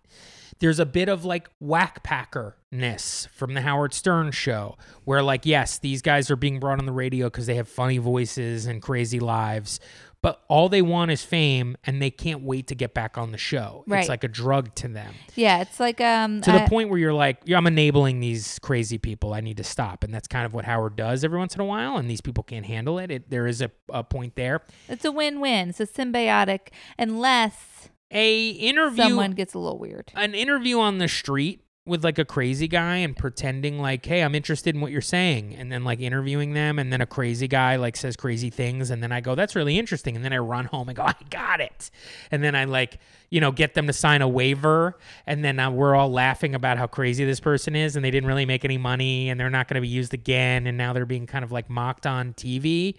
[0.59, 5.80] There's a bit of like whack packerness from the Howard Stern show, where like, yes,
[5.80, 9.21] these guys are being brought on the radio because they have funny voices and crazy
[9.21, 9.80] lives,
[10.22, 13.38] but all they want is fame and they can't wait to get back on the
[13.38, 13.84] show.
[13.88, 13.99] Right.
[13.99, 16.99] It's like a drug to them yeah it's like um to the I- point where
[16.99, 19.34] you're like, yeah, I'm enabling these crazy people.
[19.34, 20.03] I need to stop.
[20.03, 21.97] And that's kind of what Howard does every once in a while.
[21.97, 23.11] And these people can't handle it.
[23.11, 24.61] it there is a, a point there.
[24.88, 30.34] it's a win-win it's a symbiotic unless A interview, someone gets a little weird an
[30.36, 34.75] interview on the street with like a crazy guy and pretending like, hey, I'm interested
[34.75, 37.97] in what you're saying, and then like interviewing them, and then a crazy guy like
[37.97, 40.87] says crazy things, and then I go, that's really interesting, and then I run home
[40.87, 41.91] and go, I got it,
[42.31, 45.71] and then I like, you know, get them to sign a waiver, and then uh,
[45.71, 48.77] we're all laughing about how crazy this person is, and they didn't really make any
[48.77, 51.51] money, and they're not going to be used again, and now they're being kind of
[51.51, 52.95] like mocked on TV.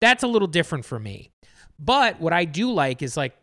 [0.00, 1.30] That's a little different for me.
[1.78, 3.36] But what I do like is like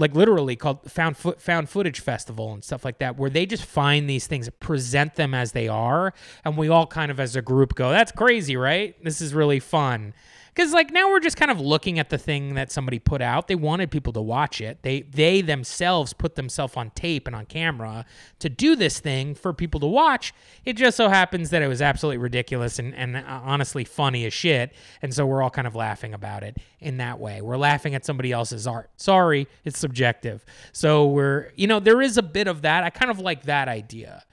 [0.00, 3.64] like literally called found foot found footage festival and stuff like that where they just
[3.64, 6.12] find these things present them as they are
[6.44, 9.02] and we all kind of as a group go that's crazy right?
[9.04, 10.14] This is really fun
[10.54, 13.48] because like now we're just kind of looking at the thing that somebody put out.
[13.48, 14.82] They wanted people to watch it.
[14.82, 18.04] They they themselves put themselves on tape and on camera
[18.40, 20.34] to do this thing for people to watch.
[20.64, 24.32] It just so happens that it was absolutely ridiculous and, and uh, honestly funny as
[24.32, 24.72] shit.
[25.02, 27.40] And so we're all kind of laughing about it in that way.
[27.40, 28.90] We're laughing at somebody else's art.
[28.96, 30.44] Sorry it's subjective.
[30.72, 32.84] So we're you know there is a bit of that.
[32.84, 34.24] I kind of like that idea.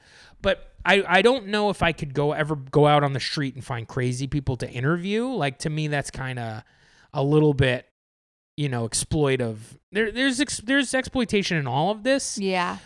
[0.41, 3.55] But I, I don't know if I could go ever go out on the street
[3.55, 5.27] and find crazy people to interview.
[5.27, 6.63] Like to me, that's kind of
[7.13, 7.85] a little bit,
[8.55, 9.57] you know, exploitive.
[9.91, 12.77] There, there's ex, there's exploitation in all of this, yeah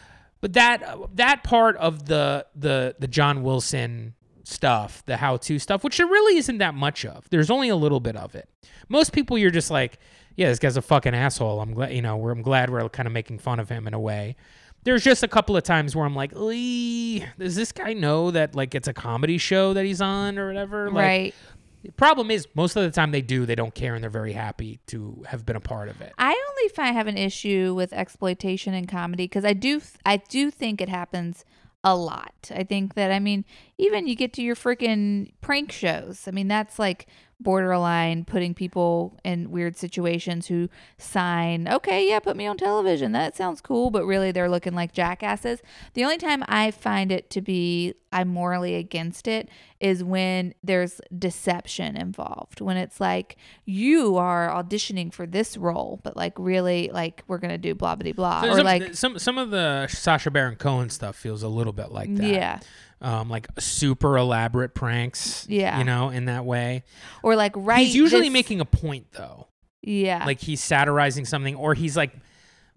[0.41, 0.83] but that
[1.15, 6.07] that part of the the the John Wilson stuff, the how to stuff, which there
[6.07, 7.29] really isn't that much of.
[7.29, 8.49] There's only a little bit of it.
[8.89, 9.99] Most people, you're just like,
[10.35, 11.61] yeah, this guy's a fucking asshole.
[11.61, 13.93] I'm glad, you know, we're, I'm glad we're kind of making fun of him in
[13.93, 14.35] a way.
[14.83, 18.55] There's just a couple of times where I'm like, "Lee, does this guy know that
[18.55, 20.89] like it's a comedy show that he's on or whatever?
[20.89, 21.35] Like, right.
[21.83, 24.33] The problem is most of the time they do, they don't care and they're very
[24.33, 26.13] happy to have been a part of it.
[26.17, 30.51] I only find have an issue with exploitation in comedy because I do I do
[30.51, 31.43] think it happens
[31.83, 32.51] a lot.
[32.53, 33.45] I think that I mean
[33.79, 36.27] even you get to your freaking prank shows.
[36.27, 37.07] I mean that's like
[37.43, 43.11] borderline putting people in weird situations who sign, okay, yeah, put me on television.
[43.11, 45.61] That sounds cool, but really they're looking like jackasses.
[45.93, 49.47] The only time I find it to be I'm morally against it
[49.79, 52.59] is when there's deception involved.
[52.59, 57.57] When it's like you are auditioning for this role, but like really like we're gonna
[57.57, 60.89] do blah blah blah, So or some, like some some of the Sacha Baron Cohen
[60.89, 62.27] stuff feels a little bit like that.
[62.27, 62.59] yeah,
[63.01, 65.47] Um, like super elaborate pranks.
[65.49, 65.79] Yeah.
[65.79, 66.83] You know, in that way.
[67.23, 67.85] or like right.
[67.85, 69.47] he's usually this- making a point though.
[69.81, 72.11] yeah, Like he's satirizing something or he's like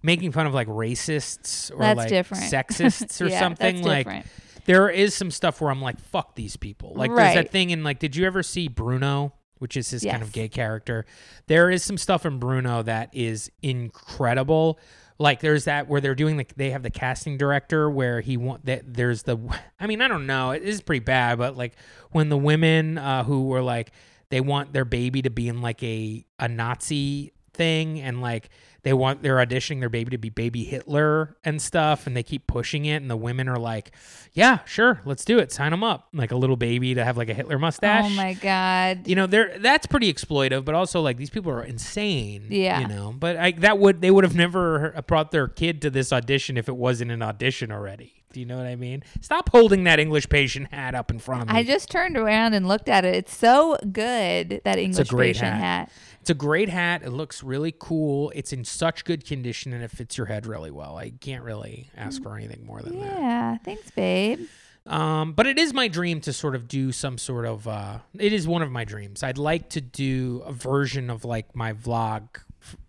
[0.03, 2.45] making fun of like racists or That's like different.
[2.45, 3.77] sexists or yeah, something.
[3.77, 4.27] That's like different.
[4.65, 6.93] there is some stuff where I'm like, fuck these people.
[6.95, 7.35] Like there's Right.
[7.35, 9.35] that thing in like, did you ever see Bruno?
[9.59, 11.07] Which is his kind of gay character.
[11.47, 14.79] There is some stuff in Bruno that is incredible.
[15.19, 18.67] Like there's that where they're doing like they have the casting director where he want
[18.67, 19.39] that there's the
[19.81, 20.51] I mean I don't know.
[20.51, 21.75] It is pretty bad but like
[22.11, 23.93] when the women uh, who were like
[24.31, 28.51] they want their baby to be in like a a Nazi thing and like
[28.85, 32.47] they want they're auditioning their baby to be baby Hitler and stuff and they keep
[32.47, 33.91] pushing it and the women are like
[34.33, 37.29] yeah sure let's do it sign them up like a little baby to have like
[37.29, 39.07] a Hitler mustache Oh my god.
[39.09, 42.81] you know they're that's pretty exploitive but also like these people are insane Yeah.
[42.81, 46.13] you know but I, that would they would have never brought their kid to this
[46.13, 49.85] audition if it wasn't an audition already do you know what i mean stop holding
[49.85, 52.89] that english patient hat up in front of me I just turned around and looked
[52.89, 53.15] at it.
[53.15, 55.89] It's so good that English patient hat.
[55.89, 55.93] hat.
[56.25, 59.91] It's a great hat it looks really cool it's in such good condition and it
[59.91, 63.59] fits your head really well i can't really ask for anything more than that Yeah,
[63.59, 64.41] thanks, babe.
[64.87, 67.67] Um, but it is my dream to sort of do some sort of.
[67.67, 69.23] Uh, it is one of my dreams.
[69.23, 72.29] I'd like to do a version of like my vlog,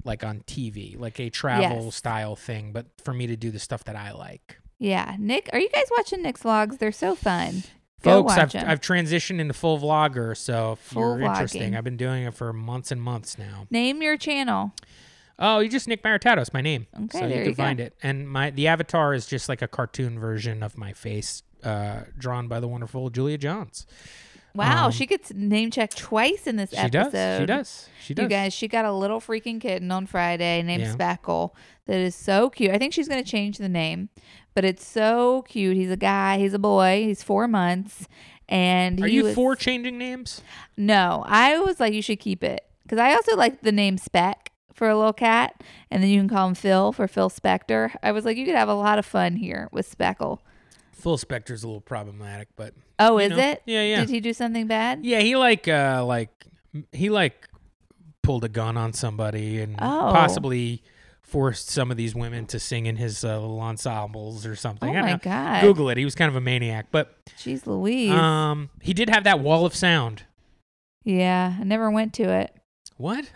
[0.03, 1.95] like on TV, like a travel Yes.
[1.95, 2.73] style thing.
[2.73, 5.86] But for me to do the stuff that I like, Yeah, Nick, are you guys
[5.97, 6.79] watching Nick's vlogs?
[6.79, 7.63] They're so fun.
[8.05, 8.55] Go folks, I've.
[8.55, 10.35] I've transitioned into full vlogger.
[10.37, 11.77] So if Full you're interesting, vlogging.
[11.77, 13.67] I've been doing it for months and months now.
[13.69, 14.73] Name your channel.
[15.37, 16.87] Oh, you just Nick Maritatos, my name.
[17.05, 17.93] Okay, so there you can you find it.
[18.01, 22.47] And my the avatar is just like a cartoon version of my face, uh, drawn
[22.47, 23.85] by the wonderful Julia Johns.
[24.53, 27.11] Wow, Um, she gets name checked twice in this She episode.
[27.11, 27.39] does.
[27.41, 27.89] She does.
[28.05, 28.23] She does.
[28.23, 30.93] You guys, she got a little freaking kitten on Friday named Yeah.
[30.95, 31.51] Speckle
[31.87, 32.71] that is so cute.
[32.71, 34.07] I think she's going to change the name,
[34.55, 35.77] but it's so cute.
[35.77, 38.07] He's a guy, he's a boy, he's four months.
[38.49, 40.41] And Are you was, for changing names?
[40.77, 42.61] No, I was like, you should keep it.
[42.83, 45.63] Because I also like the name Speck for a little cat.
[45.89, 47.95] And then you can call him Phil for Phil Spector.
[48.03, 50.39] I was like, you could have a lot of fun here with Speckle.
[50.93, 53.61] Phil Spector's a little problematic, but Oh, is know, it?
[53.65, 53.99] yeah, yeah.
[54.01, 55.03] Did he do something bad?
[55.03, 56.45] yeah, he like uh like
[56.91, 57.47] he like
[58.21, 60.09] pulled a gun on somebody and Oh.
[60.13, 60.81] possibly
[61.26, 64.89] forced some of these women to sing in his uh, little ensembles or something.
[64.89, 65.19] Oh I don't my know.
[65.21, 65.61] God.
[65.61, 65.97] Google it.
[65.97, 68.11] He was kind of a maniac, but Jeez Louise.
[68.11, 70.23] um he did have that wall of sound.
[71.03, 72.55] yeah, I never went to it.
[72.97, 73.26] What?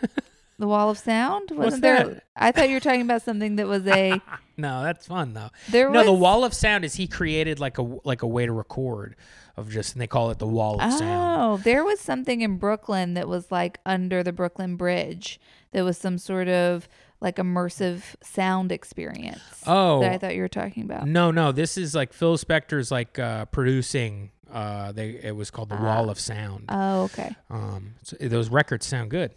[0.58, 1.50] The Wall of Sound?
[1.52, 2.04] Wasn't there?
[2.06, 2.22] that?
[2.36, 4.20] I thought you were talking about something that was a.
[4.58, 5.48] no, that's fun though.
[5.70, 6.06] There No, was.
[6.06, 9.16] the wall of sound is he created like a like a way to record
[9.56, 11.40] of just and they call it the wall of sound.
[11.42, 15.40] Oh, there was something in Brooklyn that was like under the Brooklyn Bridge.
[15.72, 19.40] There was some sort of like immersive sound experience.
[19.66, 20.00] Oh.
[20.00, 21.06] that I thought you were talking about.
[21.06, 24.30] No, no, this is like Phil Spector's like uh, producing.
[24.52, 26.64] Uh, they it was called the Wall of Sound.
[26.68, 27.36] Oh, okay.
[27.50, 29.32] Um, so those records sound good.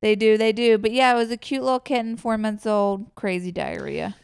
[0.00, 0.76] They do, they do.
[0.76, 4.16] But yeah, it was a cute little kitten, four months old, crazy diarrhea.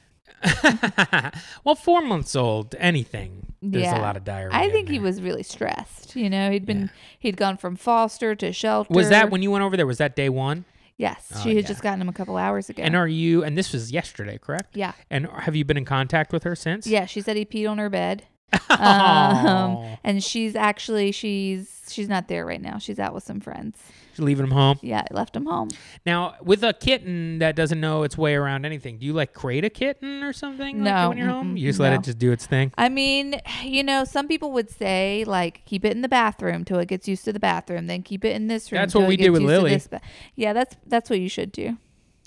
[1.65, 3.55] well, four months old, anything.
[3.63, 3.99] There's Yeah.
[3.99, 4.57] a lot of diarrhea.
[4.57, 6.15] I think he was really stressed.
[6.15, 6.89] You know, he'd been Yeah.
[7.19, 8.93] he'd gone from foster to shelter.
[8.93, 9.87] Was that when you went over there?
[9.87, 10.65] Was that day one?
[10.99, 11.69] Yes, Oh, she had yeah.
[11.69, 12.83] just gotten him a couple hours ago.
[12.83, 13.45] And are you?
[13.45, 14.77] And this was yesterday, correct?
[14.77, 16.87] yeah, And have you been in contact with her since?
[16.87, 17.05] yeah.
[17.07, 18.25] She said he peed on her bed.
[18.71, 22.79] Um, and she's actually she's she's not there right now.
[22.79, 23.77] She's out with some friends.
[24.17, 24.79] She's leaving him home.
[24.83, 25.69] Yeah, I left him home.
[26.07, 29.63] Now, with a kitten that doesn't know its way around anything, do you like crate
[29.65, 30.83] a kitten or something?
[30.83, 31.97] like, No, when you're home, you just let no.
[31.97, 32.73] it just do its thing.
[32.79, 36.79] I mean, you know, some people would say like keep it in the bathroom till
[36.79, 38.81] it gets used to the bathroom, then keep it in this room.
[38.81, 39.79] That's what we did with Lily.
[39.91, 40.01] ba-
[40.35, 41.77] yeah, that's that's what you should do.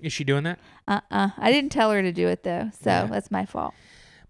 [0.04, 0.60] Is she doing that?
[0.88, 3.06] Uh uh I didn't tell her to do it though, so Yeah.
[3.08, 3.74] that's my fault.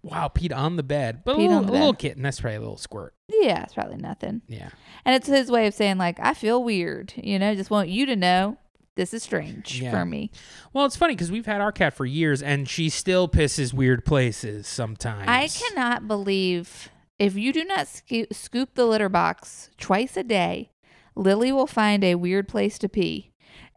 [0.02, 1.98] Wow, peed on the bed, but a Peed little, on the a little bed.
[1.98, 2.22] kitten.
[2.22, 3.14] That's probably a little squirt.
[3.28, 4.42] Yeah, it's probably nothing.
[4.48, 4.70] Yeah.
[5.04, 8.06] And it's his way of saying like I feel weird, you know, just want you
[8.06, 8.56] to know
[8.96, 9.90] this is strange Yeah.
[9.90, 10.30] for me.
[10.72, 14.04] Well, it's funny because we've had our cat for years, and she still pisses weird
[14.04, 15.24] places sometimes.
[15.28, 20.70] I cannot believe if you do not sco- scoop the litter box twice a day,
[21.14, 23.29] Lily will find a weird place to pee.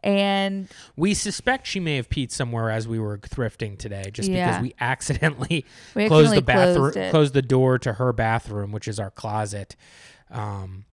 [0.04, 4.46] And We suspect she may have peed somewhere as we were thrifting today, just Yeah.
[4.48, 8.86] because we accidentally we closed the bathroom, closed closed the door to her bathroom, which
[8.86, 9.74] is our closet.
[10.30, 10.84] Um,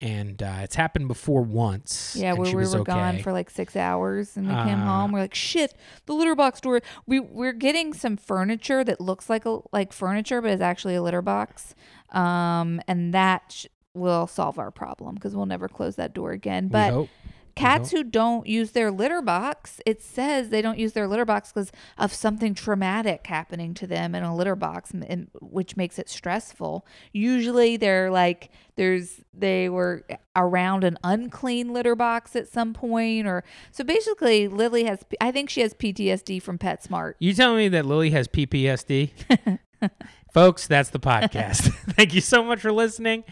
[0.00, 2.14] and uh, it's happened before once.
[2.18, 2.92] Yeah, where she we was were okay.
[2.92, 5.12] gone for like six hours and we came Uh, home.
[5.12, 5.74] We're like, shit,
[6.06, 6.80] the litter box door.
[7.06, 11.02] We we're getting some furniture that looks like a like furniture, but is actually a
[11.02, 11.74] litter box.
[12.12, 16.68] Um, and that sh- will solve our problem because we'll never close that door again.
[16.68, 17.08] But.
[17.56, 17.96] Cats mm-hmm.
[17.96, 21.72] who don't use their litter box, it says they don't use their litter box because
[21.98, 26.86] of something traumatic happening to them in a litter box, and, which makes it stressful.
[27.12, 30.04] Usually, they're like there's they were
[30.36, 33.42] around an unclean litter box at some point, or
[33.72, 35.04] so basically, Lily has.
[35.20, 37.14] I think she has PTSD from PetSmart.
[37.18, 39.58] You telling me that Lily has PPSD?
[40.32, 41.72] Folks, that's the podcast.
[41.94, 43.24] Thank you so much for listening.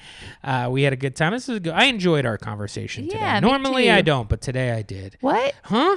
[0.43, 1.33] Uh, we had a good time.
[1.33, 1.75] This is good.
[1.75, 3.19] I enjoyed our conversation today.
[3.19, 5.19] Yeah, me Normally I don't, but today I did.
[5.21, 5.55] What?
[5.65, 5.97] Huh?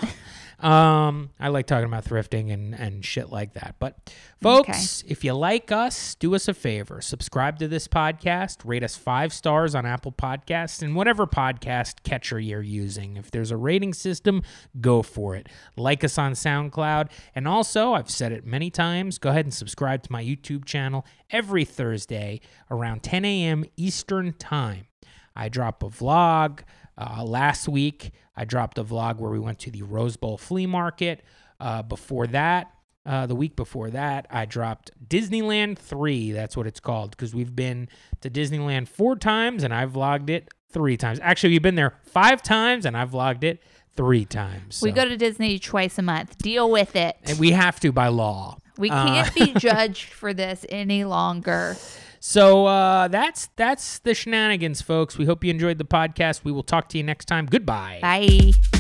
[0.60, 3.76] Um, I like talking about thrifting and, and shit like that.
[3.78, 7.00] But folks, if you like us, do us a favor.
[7.00, 12.40] Subscribe to this podcast, rate us five stars on Apple Podcasts and whatever podcast catcher
[12.40, 13.18] you're using.
[13.18, 14.42] If there's a rating system,
[14.82, 15.48] go for it.
[15.76, 17.10] Like us on SoundCloud.
[17.36, 21.06] And also, I've said it many times, go ahead and subscribe to my YouTube channel
[21.30, 22.42] every Thursday
[22.72, 23.64] around 10 a.m.
[23.76, 24.88] Eastern Time.
[25.36, 26.62] I drop a vlog.
[26.98, 30.66] Uh, last week, I dropped a vlog where we went to the Rose Bowl flea
[30.66, 31.22] market.
[31.60, 32.72] Uh, before that,
[33.06, 36.32] uh, the week before that, I dropped Disneyland 3.
[36.32, 37.88] That's what it's called because we've been
[38.22, 41.20] to Disneyland four times and I've vlogged it three times.
[41.22, 43.62] Actually, we've been there five times and I've vlogged it
[43.96, 44.82] three times.
[44.84, 46.38] We go to Disney twice a month.
[46.40, 47.16] Deal with it.
[47.24, 48.58] and we have to by law.
[48.78, 51.76] We Uh, can't be judged for this any longer.
[52.20, 55.18] So uh, that's that's the shenanigans, folks.
[55.18, 56.44] We hope you enjoyed the podcast.
[56.44, 57.46] We will talk to you next time.
[57.46, 58.00] Goodbye.
[58.02, 58.77] Bye.